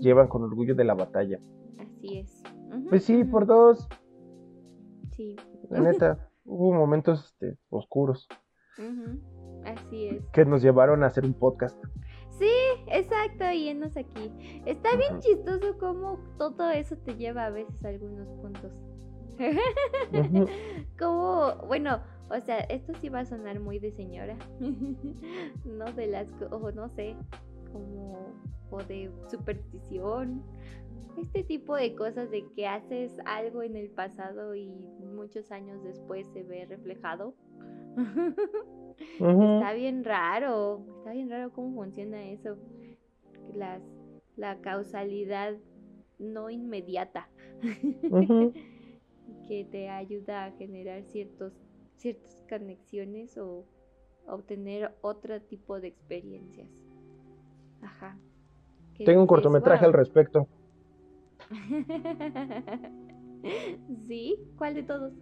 [0.00, 1.38] llevan con orgullo de la batalla.
[1.78, 2.42] Así es.
[2.88, 3.88] Pues sí, por dos,
[5.12, 5.36] Sí.
[5.70, 8.28] la neta, hubo momentos este, oscuros
[9.64, 10.24] Así es.
[10.32, 11.80] que nos llevaron a hacer un podcast.
[12.30, 12.50] Sí,
[12.88, 14.32] exacto, y enos aquí.
[14.66, 18.72] Está bien chistoso cómo todo eso te lleva a veces a algunos puntos.
[20.98, 24.36] Como, bueno, o sea, esto sí va a sonar muy de señora.
[25.64, 27.16] no de las, o no sé,
[27.74, 28.32] como,
[28.70, 30.42] o de superstición.
[31.18, 34.68] Este tipo de cosas de que haces algo en el pasado y
[35.14, 37.34] muchos años después se ve reflejado.
[39.18, 42.56] Está bien raro, está bien raro cómo funciona eso.
[43.54, 43.82] Las,
[44.36, 45.54] la causalidad
[46.18, 47.28] no inmediata
[49.48, 51.52] que te ayuda a generar ciertos,
[51.96, 53.66] ciertas conexiones o
[54.26, 56.68] obtener otro tipo de experiencias.
[57.84, 58.16] Ajá.
[59.04, 60.48] Tengo un cortometraje al respecto.
[64.06, 64.38] ¿Sí?
[64.56, 65.12] ¿Cuál de todos?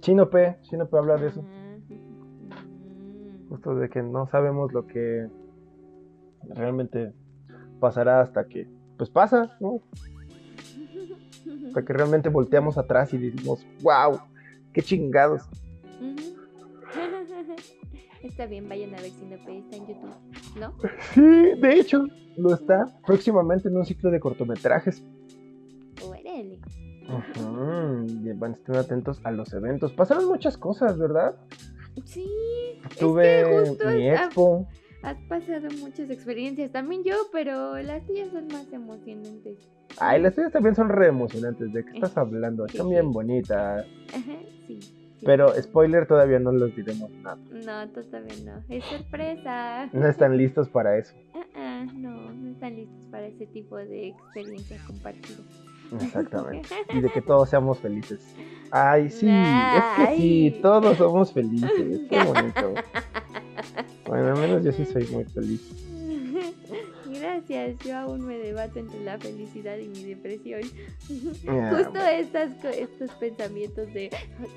[0.00, 1.44] Chino P, Chino P habla de eso.
[1.44, 3.48] Ah, mm.
[3.48, 5.28] Justo de que no sabemos lo que
[6.48, 7.12] realmente
[7.80, 9.80] pasará hasta que, pues pasa, ¿no?
[11.66, 14.20] Hasta que realmente volteamos atrás y decimos, wow,
[14.72, 15.48] qué chingados.
[18.22, 20.14] Está bien, vayan a ver Sinope, está en YouTube,
[20.58, 20.74] ¿no?
[21.12, 21.20] Sí,
[21.60, 22.06] de hecho,
[22.36, 25.02] lo está próximamente en un ciclo de cortometrajes.
[26.04, 26.58] Órale.
[28.24, 29.92] Y van a estar atentos a los eventos.
[29.92, 31.34] Pasaron muchas cosas, ¿verdad?
[32.04, 32.26] Sí,
[32.98, 34.66] Tuve es que justo mi expo.
[35.02, 39.58] has pasado muchas experiencias, también yo, pero las tuyas son más emocionantes.
[39.98, 41.72] Ay, las tuyas también son re emocionantes.
[41.72, 42.64] ¿De qué estás hablando?
[42.64, 43.84] Están bien bonitas.
[44.14, 44.78] Ajá, sí.
[45.24, 47.38] Pero, spoiler, todavía no los diremos nada.
[47.52, 49.88] No, todavía no, es sorpresa.
[49.92, 51.14] No están listos para eso.
[51.54, 55.40] Ah, no, no están listos para ese tipo de experiencias compartidas.
[56.00, 56.68] Exactamente.
[56.94, 58.34] Y de que todos seamos felices.
[58.70, 60.16] Ay, sí, es que Ay.
[60.18, 62.00] sí, todos somos felices.
[62.08, 62.74] Qué bonito.
[64.04, 65.62] Bueno, al menos yo sí soy muy feliz.
[67.48, 70.60] Gracias, yo aún me debato entre la felicidad y mi depresión.
[71.48, 72.06] Ah, Justo bueno.
[72.06, 74.04] estas, estos pensamientos de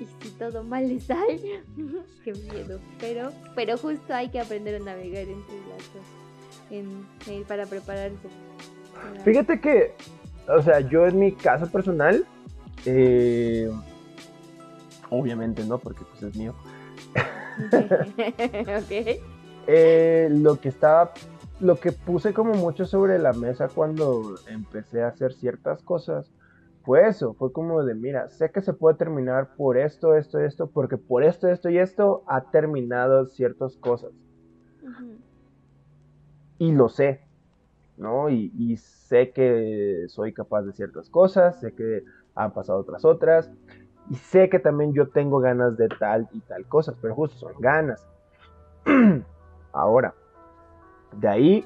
[0.00, 1.40] ¿y si todo mal le sale?
[2.24, 2.80] Qué miedo.
[3.00, 6.06] Pero, pero justo hay que aprender a navegar entre las dos
[6.70, 8.16] en- eh, para prepararse.
[8.94, 9.94] para- Fíjate que,
[10.48, 12.24] o sea, yo en mi caso personal,
[12.84, 13.68] eh,
[15.10, 16.54] obviamente no, porque pues es mío.
[17.72, 19.20] ok.
[19.68, 21.12] Eh, lo que estaba,
[21.60, 26.30] lo que puse como mucho sobre la mesa cuando empecé a hacer ciertas cosas,
[26.84, 30.68] fue eso, fue como de, mira, sé que se puede terminar por esto, esto, esto,
[30.68, 34.12] porque por esto, esto y esto ha terminado ciertas cosas.
[36.58, 37.22] Y lo sé,
[37.96, 38.30] ¿no?
[38.30, 43.50] Y, y sé que soy capaz de ciertas cosas, sé que han pasado otras otras,
[44.10, 47.60] y sé que también yo tengo ganas de tal y tal cosas, pero justo son
[47.60, 48.06] ganas.
[49.72, 50.14] Ahora,
[51.20, 51.64] de ahí,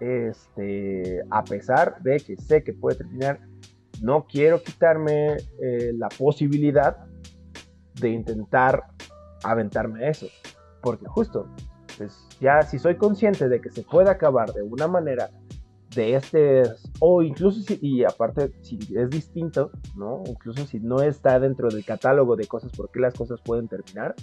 [0.00, 3.40] este, a pesar de que sé que puede terminar,
[4.02, 6.96] no quiero quitarme eh, la posibilidad
[7.94, 8.84] de intentar
[9.42, 10.26] aventarme a eso,
[10.82, 11.48] porque justo,
[11.96, 15.30] pues ya si soy consciente de que se puede acabar de una manera
[15.94, 16.62] de este,
[17.00, 20.22] o incluso si, y aparte si es distinto, ¿no?
[20.26, 24.14] Incluso si no está dentro del catálogo de cosas por qué las cosas pueden terminar,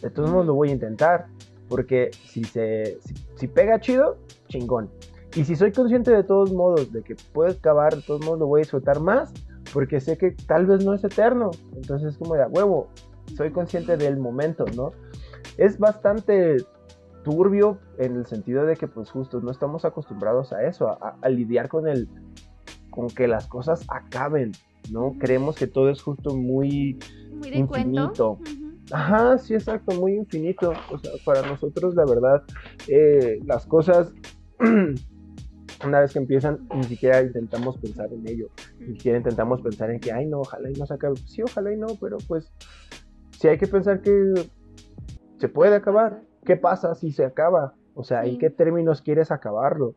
[0.00, 1.26] de todos modos lo voy a intentar,
[1.72, 4.90] porque si se si, si pega chido, chingón.
[5.34, 8.46] Y si soy consciente de todos modos de que puede acabar, de todos modos lo
[8.46, 9.32] voy a disfrutar más,
[9.72, 11.50] porque sé que tal vez no es eterno.
[11.74, 12.88] Entonces es como de a huevo,
[13.38, 14.92] soy consciente del momento, ¿no?
[15.56, 16.58] Es bastante
[17.24, 21.28] turbio en el sentido de que pues justo no estamos acostumbrados a eso, a, a
[21.30, 22.06] lidiar con el
[22.90, 24.52] con que las cosas acaben,
[24.90, 25.14] ¿no?
[25.18, 26.98] Creemos que todo es justo muy
[27.32, 28.36] Muy de Infinito.
[28.36, 28.61] cuento.
[28.92, 30.72] Ajá, sí, exacto, muy infinito.
[30.90, 32.42] O sea, para nosotros, la verdad,
[32.88, 34.12] eh, las cosas,
[35.84, 38.48] una vez que empiezan, ni siquiera intentamos pensar en ello.
[38.78, 41.16] Ni siquiera intentamos pensar en que, ay, no, ojalá y no se acabe.
[41.26, 42.52] Sí, ojalá y no, pero pues,
[43.38, 44.34] sí hay que pensar que
[45.38, 46.22] se puede acabar.
[46.44, 47.74] ¿Qué pasa si se acaba?
[47.94, 49.94] O sea, ¿en qué términos quieres acabarlo?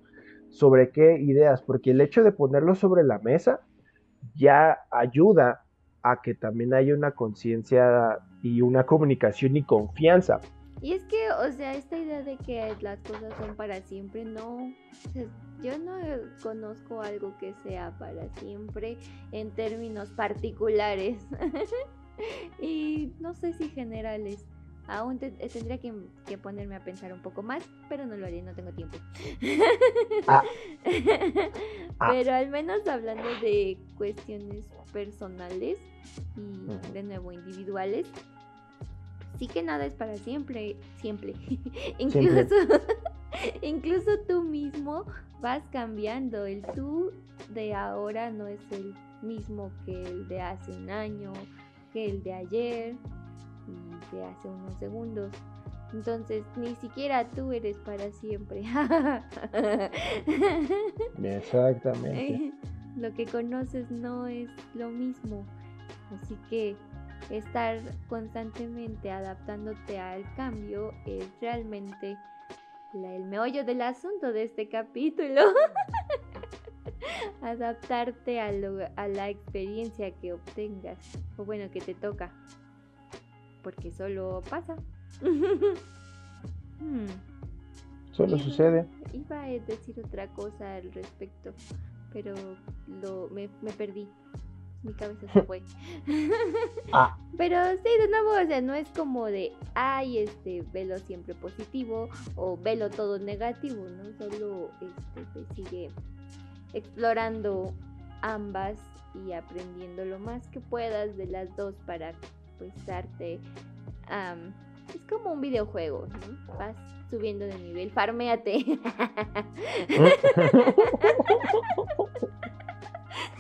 [0.50, 1.62] ¿Sobre qué ideas?
[1.62, 3.60] Porque el hecho de ponerlo sobre la mesa
[4.36, 5.66] ya ayuda
[6.02, 10.40] a que también haya una conciencia y una comunicación y confianza.
[10.82, 14.72] Y es que, o sea, esta idea de que las cosas son para siempre, no.
[15.64, 15.98] yo no
[16.44, 18.98] conozco algo que sea para siempre
[19.32, 21.26] en términos particulares.
[22.62, 24.46] y no sé si generales.
[24.88, 25.92] Aún eh, tendría que,
[26.38, 28.98] ponerme a pensar un poco más, pero no lo haré, no tengo tiempo.
[30.28, 30.44] Ah.
[32.00, 32.10] Ah.
[32.12, 35.78] Pero al menos hablando de cuestiones personales
[36.38, 38.08] y de nuevo individuales,
[39.38, 41.34] sí que nada es para siempre, siempre.
[41.98, 42.56] incluso,
[43.62, 45.06] incluso tú mismo
[45.42, 46.46] vas cambiando.
[46.46, 47.12] El tú
[47.54, 51.34] de ahora no es el mismo que el de hace un año,
[51.94, 52.96] que el de ayer
[53.68, 55.32] y de hace unos segundos.
[55.94, 58.64] Entonces, ni siquiera tú eres para siempre.
[61.24, 62.52] Exactamente.
[62.98, 65.46] Lo que conoces no es lo mismo.
[66.12, 66.76] Así que
[67.30, 72.18] estar constantemente adaptándote al cambio es realmente
[72.94, 75.42] el meollo del asunto de este capítulo.
[77.42, 78.52] Adaptarte a,
[78.96, 80.98] a la experiencia que obtengas,
[81.38, 82.32] o bueno, que te toca,
[83.64, 84.76] porque solo pasa.
[86.78, 87.08] Hmm.
[88.12, 88.86] Solo sucede.
[89.14, 91.54] Iba a decir otra cosa al respecto,
[92.12, 92.36] pero
[93.02, 94.10] lo, me, me perdí
[94.86, 95.62] mi cabeza se fue.
[96.94, 97.18] ah.
[97.38, 102.08] Pero sí, de nuevo, o sea, no es como de, ay, este, velo siempre positivo
[102.36, 104.06] o velo todo negativo, ¿no?
[104.18, 105.90] Solo este, se sigue
[106.74, 107.74] explorando
[108.22, 108.78] ambas
[109.26, 112.14] y aprendiendo lo más que puedas de las dos para
[112.58, 113.34] pues darte...
[113.34, 116.58] es como un videojuego, ¿no?
[116.58, 116.76] Vas
[117.10, 118.66] subiendo de nivel, farmeate.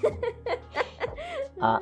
[1.61, 1.81] Ah.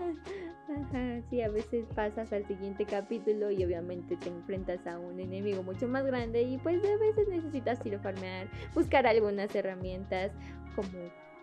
[1.30, 5.88] sí, a veces pasas al siguiente capítulo y obviamente te enfrentas a un enemigo mucho
[5.88, 10.32] más grande y pues a veces necesitas ir a farmear, buscar algunas herramientas
[10.76, 10.90] como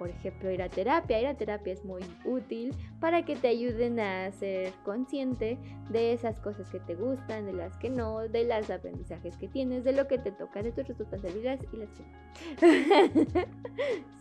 [0.01, 1.21] por ejemplo, ir a terapia.
[1.21, 5.59] Ir a terapia es muy útil para que te ayuden a ser consciente
[5.91, 9.85] de esas cosas que te gustan, de las que no, de los aprendizajes que tienes,
[9.85, 12.03] de lo que te toca, de tus responsabilidades y las que
[13.35, 13.47] no.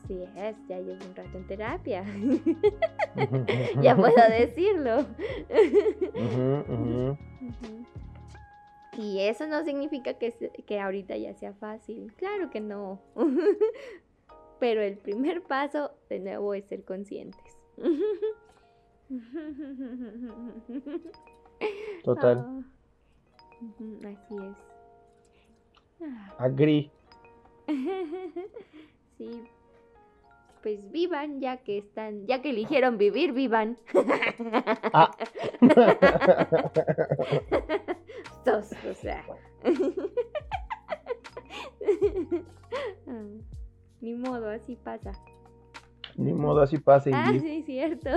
[0.05, 2.03] sí es, ya llevo un rato en terapia.
[3.81, 5.05] ya puedo decirlo.
[8.97, 10.33] Y eso no significa que,
[10.67, 12.11] que ahorita ya sea fácil.
[12.17, 12.99] Claro que no.
[14.59, 17.57] Pero el primer paso, de nuevo, es ser conscientes.
[22.03, 22.37] Total.
[22.37, 22.61] Ah,
[24.07, 24.55] así es.
[26.37, 26.91] Agri.
[29.17, 29.43] sí.
[30.61, 33.77] Pues vivan ya que están, ya que eligieron vivir, vivan.
[34.93, 35.15] Ah.
[38.45, 38.61] o
[38.93, 39.23] sea.
[43.99, 44.05] Ah.
[44.05, 45.11] Ni modo, así pasa.
[46.15, 47.09] Ni modo, así pasa.
[47.13, 48.09] Ah, sí, cierto.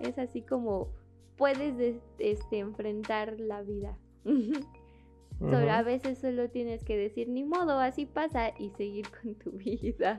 [0.00, 0.88] Es así como
[1.36, 3.96] puedes este, enfrentar la vida.
[5.70, 10.18] a veces solo tienes que decir, ni modo, así pasa y seguir con tu vida.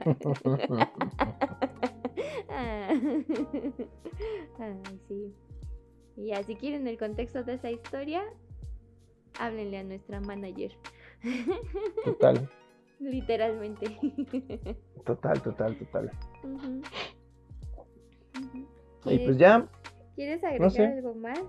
[4.59, 5.33] Ay, sí.
[6.17, 8.23] Y así quieren el contexto de esa historia,
[9.37, 10.71] háblenle a nuestra manager.
[12.03, 12.49] Total.
[12.99, 13.85] Literalmente.
[15.05, 16.11] Total, total, total.
[19.05, 19.65] Y pues ya.
[20.15, 21.39] ¿Quieres agregar algo más?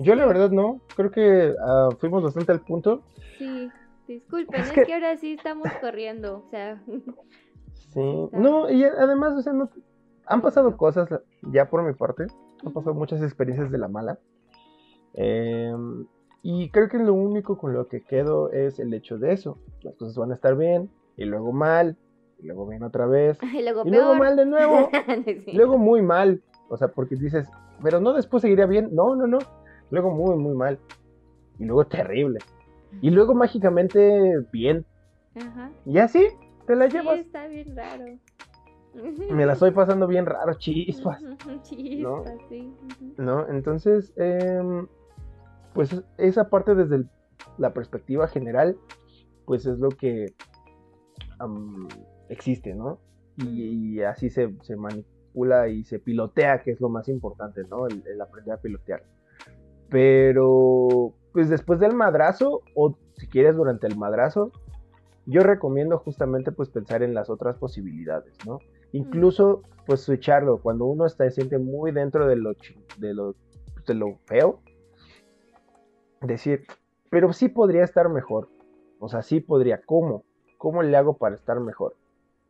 [0.00, 3.02] Yo la verdad no, creo que ah, fuimos bastante al punto.
[3.38, 3.70] Sí,
[4.08, 4.92] disculpen, es, que...
[4.92, 6.82] ahora sí estamos corriendo, o sea.
[7.92, 9.70] Sí, no, y además, o sea, no,
[10.26, 11.08] han pasado cosas
[11.42, 12.26] ya por mi parte,
[12.64, 14.18] han pasado muchas experiencias de la mala.
[15.14, 15.72] Eh,
[16.46, 19.56] y creo que lo único con lo que quedo es el hecho de eso.
[19.80, 21.96] Las cosas van a estar bien, y luego mal,
[22.38, 24.90] y luego bien otra vez, y luego, mal de nuevo,
[25.46, 26.42] y luego muy mal.
[26.68, 27.48] O sea, porque dices,
[27.82, 28.90] pero no después seguiría bien.
[28.92, 29.38] No, no, no.
[29.90, 30.78] Luego muy, muy mal.
[31.58, 32.40] Y luego terrible.
[33.00, 34.84] Y luego mágicamente bien.
[35.36, 35.70] Ajá.
[35.86, 36.26] Y así,
[36.66, 37.14] te la llevas.
[37.14, 38.04] Sí, está bien raro.
[39.30, 41.22] Me la estoy pasando bien raro, chispas.
[41.62, 42.48] Chispas, ¿no?
[42.50, 42.74] sí.
[43.16, 43.48] ¿No?
[43.48, 44.86] Entonces, eh,
[45.74, 47.04] pues esa parte desde
[47.58, 48.78] la perspectiva general,
[49.44, 50.34] pues es lo que
[52.28, 53.00] existe, ¿no?
[53.36, 57.86] Y, así se, manipula y se pilotea, que es lo más importante, ¿no?
[57.88, 59.02] El, aprender a pilotear.
[59.90, 64.52] Pero, pues después del madrazo, o si quieres durante el madrazo,
[65.26, 68.58] yo recomiendo justamente pues pensar en las otras posibilidades, ¿no?
[68.92, 70.58] Incluso, pues, switcharlo.
[70.58, 72.52] Cuando uno está, se siente muy dentro de lo,
[72.98, 73.34] de lo,
[73.86, 74.60] de lo feo,
[76.26, 76.66] decir,
[77.10, 78.48] pero sí podría estar mejor.
[78.98, 79.82] O sea, sí podría.
[79.82, 80.24] ¿Cómo?
[80.58, 81.94] ¿Cómo le hago para estar mejor?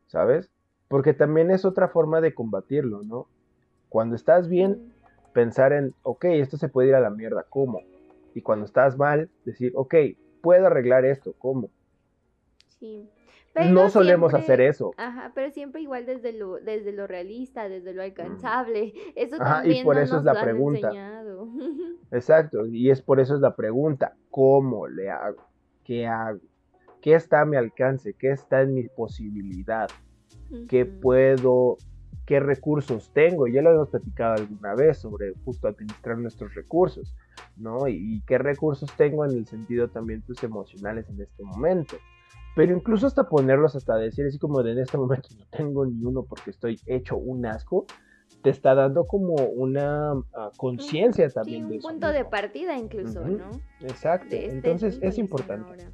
[0.06, 0.50] ¿Sabes?
[0.88, 3.26] Porque también es otra forma de combatirlo, ¿no?
[3.88, 4.92] Cuando estás bien,
[5.32, 7.80] pensar en, ok, esto se puede ir a la mierda, ¿cómo?
[8.34, 9.94] Y cuando estás mal, decir, ok,
[10.42, 11.70] puedo arreglar esto, ¿cómo?
[12.78, 13.08] Sí.
[13.54, 14.92] No solemos siempre- hacer eso.
[14.96, 18.92] Ajá, pero siempre igual desde lo, desde lo realista, desde lo alcanzable.
[19.14, 20.88] Eso Ajá, y también por no eso es nos la lo han pregunta.
[20.88, 21.48] enseñado.
[22.10, 25.42] Exacto, y es por eso es la pregunta, ¿cómo le hago?
[25.84, 26.40] ¿Qué hago?
[27.00, 28.14] ¿Qué está a mi alcance?
[28.18, 29.88] ¿Qué está en mi posibilidad?
[30.68, 31.76] ¿Qué puedo,
[32.24, 33.46] qué recursos tengo?
[33.46, 37.14] Ya lo hemos platicado alguna vez sobre justo administrar nuestros recursos,
[37.56, 37.88] ¿no?
[37.88, 41.96] Y, y qué recursos tengo en el sentido también pues emocionales en este momento.
[42.54, 46.04] Pero incluso hasta ponerlos hasta decir así como de en este momento no tengo ni
[46.04, 47.86] uno porque estoy hecho un asco,
[48.42, 52.76] te está dando como una ah, conciencia Sí, también de un eso punto de partida
[52.76, 53.26] incluso.
[53.26, 53.60] ¿no?
[53.80, 55.86] Exacto, De este entonces es de importante.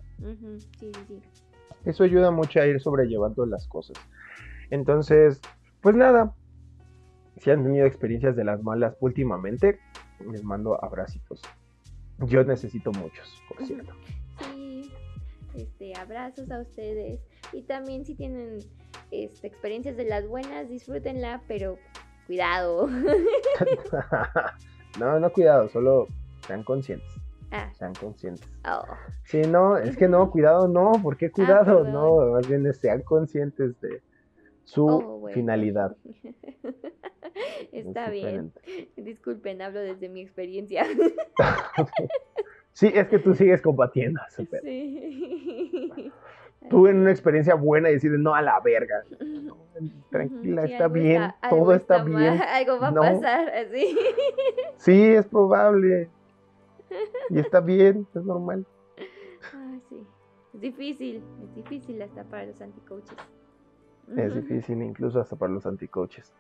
[0.79, 1.23] Sí, sí, sí.
[1.85, 3.97] Eso ayuda mucho a ir sobrellevando las cosas.
[4.71, 5.41] Entonces,
[5.81, 6.35] pues nada,
[7.39, 9.79] si han tenido experiencias de las malas últimamente,
[10.31, 11.41] les mando abracitos.
[12.19, 13.95] Yo necesito muchos, por cierto.
[14.07, 14.20] Sí,
[15.55, 17.20] este, abrazos a ustedes.
[17.53, 18.59] Y también si tienen
[19.11, 21.78] este, experiencias de las buenas, disfrútenla, pero
[22.26, 22.86] cuidado.
[24.98, 26.07] no, no, cuidado, solo
[26.46, 27.09] sean conscientes,
[27.51, 28.48] ah, sean conscientes.
[28.66, 28.84] oh.
[29.24, 31.84] Sí, no, es que no, cuidado no, ¿por qué cuidado?
[31.86, 34.03] Ah, no, más bien sean conscientes de
[34.64, 35.34] su Oh, bueno.
[35.34, 35.96] finalidad.
[37.72, 38.53] Está Es bien.
[38.96, 40.84] Disculpen, hablo desde mi experiencia.
[42.73, 44.62] Sí, es que tú sigues combatiendo pedo.
[44.62, 46.12] sí.
[46.68, 49.03] Tú en una experiencia buena y decir, no, a la verga.
[50.11, 52.39] Tranquila, Sí, está bien, todo está, bien.
[52.55, 53.01] algo va a No.
[53.01, 53.97] pasar, así.
[54.77, 56.11] Sí, es probable.
[57.31, 58.66] Y está bien, es normal.
[59.55, 60.07] Ay, sí.
[60.55, 63.16] Es difícil, es difícil hasta para los anticoaches.
[64.16, 66.33] Es difícil, incluso hasta para los anticoaches.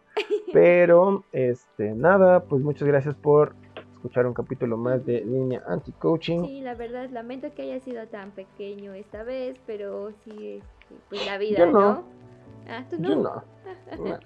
[0.52, 3.54] Pero, este, nada, pues muchas gracias por
[4.00, 6.46] escuchar un capítulo más de Línea Anti-Coaching.
[6.46, 11.26] Sí, la verdad, lamento que haya sido tan pequeño esta vez, pero sí, este, pues
[11.26, 11.80] la vida, Yo no.
[11.80, 12.04] ¿no?
[12.66, 13.08] Ah, tú no.
[13.10, 13.44] Yo no.
[13.98, 14.18] no.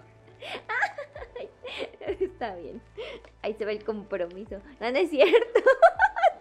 [2.21, 2.81] Está bien.
[3.43, 4.59] Ahí se ve el compromiso.
[4.81, 5.35] No, no es cierto.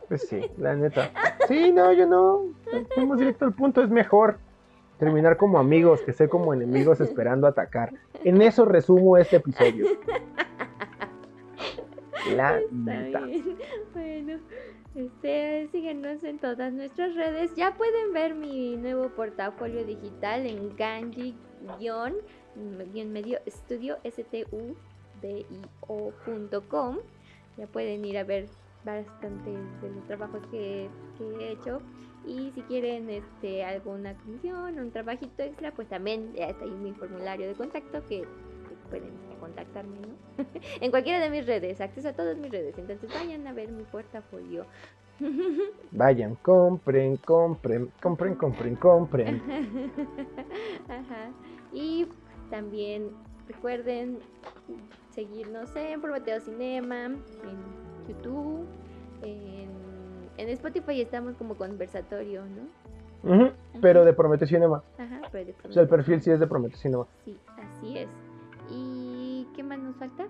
[0.09, 1.09] Pues sí, la neta.
[1.47, 2.53] Sí, no, yo no.
[2.93, 4.37] Fuimos directo al punto, es mejor
[4.99, 7.93] terminar como amigos que ser como enemigos esperando atacar.
[8.23, 9.87] En eso resumo este episodio.
[12.31, 12.61] La.
[13.93, 14.39] Bueno,
[14.95, 17.55] este, síguenos en todas nuestras redes.
[17.55, 21.35] Ya pueden ver mi nuevo portafolio digital en Ganji
[22.55, 24.57] medio estudio studio.com.
[27.57, 28.47] Ya pueden ir a ver
[28.85, 31.81] bastantes de los trabajos que, que he hecho.
[32.25, 36.93] Y si quieren este alguna comisión, un trabajito extra, pues también ya está ahí mi
[36.93, 38.25] formulario de contacto que
[38.89, 40.45] pueden contactarme, ¿no?
[40.81, 42.77] en cualquiera de mis redes, acceso a todas mis redes.
[42.77, 44.65] Entonces vayan a ver mi portafolio.
[45.91, 49.41] Vayan, compren, compren, compren, compren, compren.
[50.89, 51.31] Ajá.
[51.71, 52.07] Y
[52.49, 53.11] también
[53.47, 54.19] recuerden
[55.11, 58.65] seguirnos en Prometeo Cinema, en YouTube,
[59.21, 59.69] en,
[60.37, 62.83] en Spotify estamos como conversatorio, ¿no?
[63.81, 64.83] Pero de Prometeo Cinema.
[64.97, 67.07] Ajá, pero de O sea, el perfil sí es de Prometeo Cinema.
[67.23, 68.09] Sí, así es.
[68.69, 70.25] ¿Y qué más nos falta?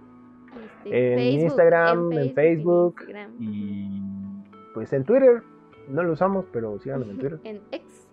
[0.86, 5.44] Este, En Instagram, en Facebook Instagram, Y pues en Twitter.
[5.90, 7.40] No lo usamos, pero síganos en Twitter.
[7.44, 8.08] En X.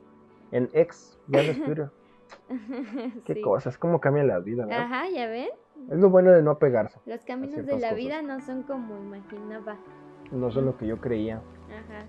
[0.52, 1.90] En X, ya no es Twitter.
[3.24, 3.40] Qué Sí.
[3.42, 4.74] cosas, cómo cambia la vida, ¿no?
[4.74, 5.48] Ajá, ya ven.
[5.90, 6.98] Es lo bueno de no pegarse.
[7.06, 7.96] Los caminos de la cosas.
[7.96, 9.76] vida no son como imaginaba.
[10.30, 11.36] No son lo que yo creía,
[11.68, 12.04] Ajá.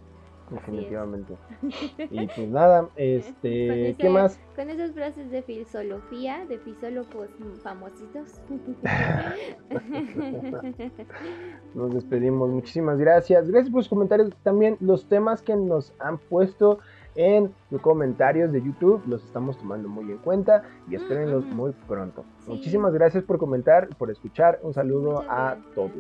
[0.52, 1.36] Definitivamente.
[2.12, 4.40] Y pues nada, este, ¿qué más?
[4.56, 7.30] Con esas frases de filosofía, de filólogos
[7.64, 8.40] famositos.
[11.74, 12.50] Nos despedimos.
[12.50, 13.50] Muchísimas gracias.
[13.50, 14.32] Gracias por sus comentarios.
[14.44, 16.80] También los temas que nos han puesto
[17.16, 22.24] en los comentarios de YouTube los estamos tomando muy en cuenta y espérenlos muy pronto.
[22.40, 22.52] Sí.
[22.52, 24.60] Muchísimas gracias por comentar, por escuchar.
[24.64, 25.92] Un saludo a todos.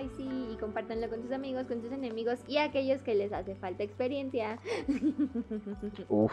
[0.00, 3.34] Ay, sí, y compártanlo con tus amigos, con tus enemigos y a aquellos que les
[3.34, 4.56] hace falta experiencia.
[6.08, 6.32] Uf.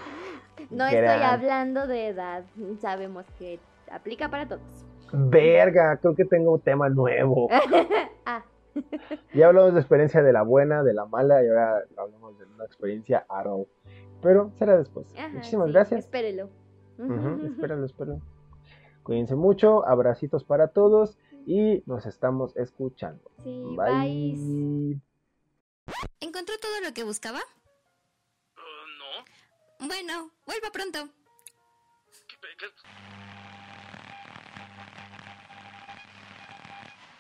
[0.70, 1.22] No estoy gran.
[1.22, 2.46] hablando de edad,
[2.80, 3.60] sabemos que
[3.92, 4.86] aplica para todos.
[5.12, 7.50] Verga, creo que tengo un tema nuevo.
[8.26, 8.46] ah,
[9.34, 12.64] Ya hablamos de experiencia de la buena, de la mala y ahora hablamos de una
[12.64, 13.66] experiencia aro.
[14.22, 15.14] Pero será después.
[15.18, 16.00] ajá, Muchísimas sí, gracias.
[16.06, 16.50] Espérelo.
[17.44, 18.22] Espéralo, espéralo.
[19.04, 23.32] Cuídense mucho, abracitos para todos y nos estamos escuchando.
[23.42, 24.34] Sí, Bye.
[24.36, 25.02] bye.
[26.20, 27.40] ¿Encontró todo lo que buscaba?
[28.58, 28.88] Uh,
[29.80, 29.88] no.
[29.88, 31.08] Bueno, vuelva pronto.
[32.28, 33.07] ¿Qué- qué-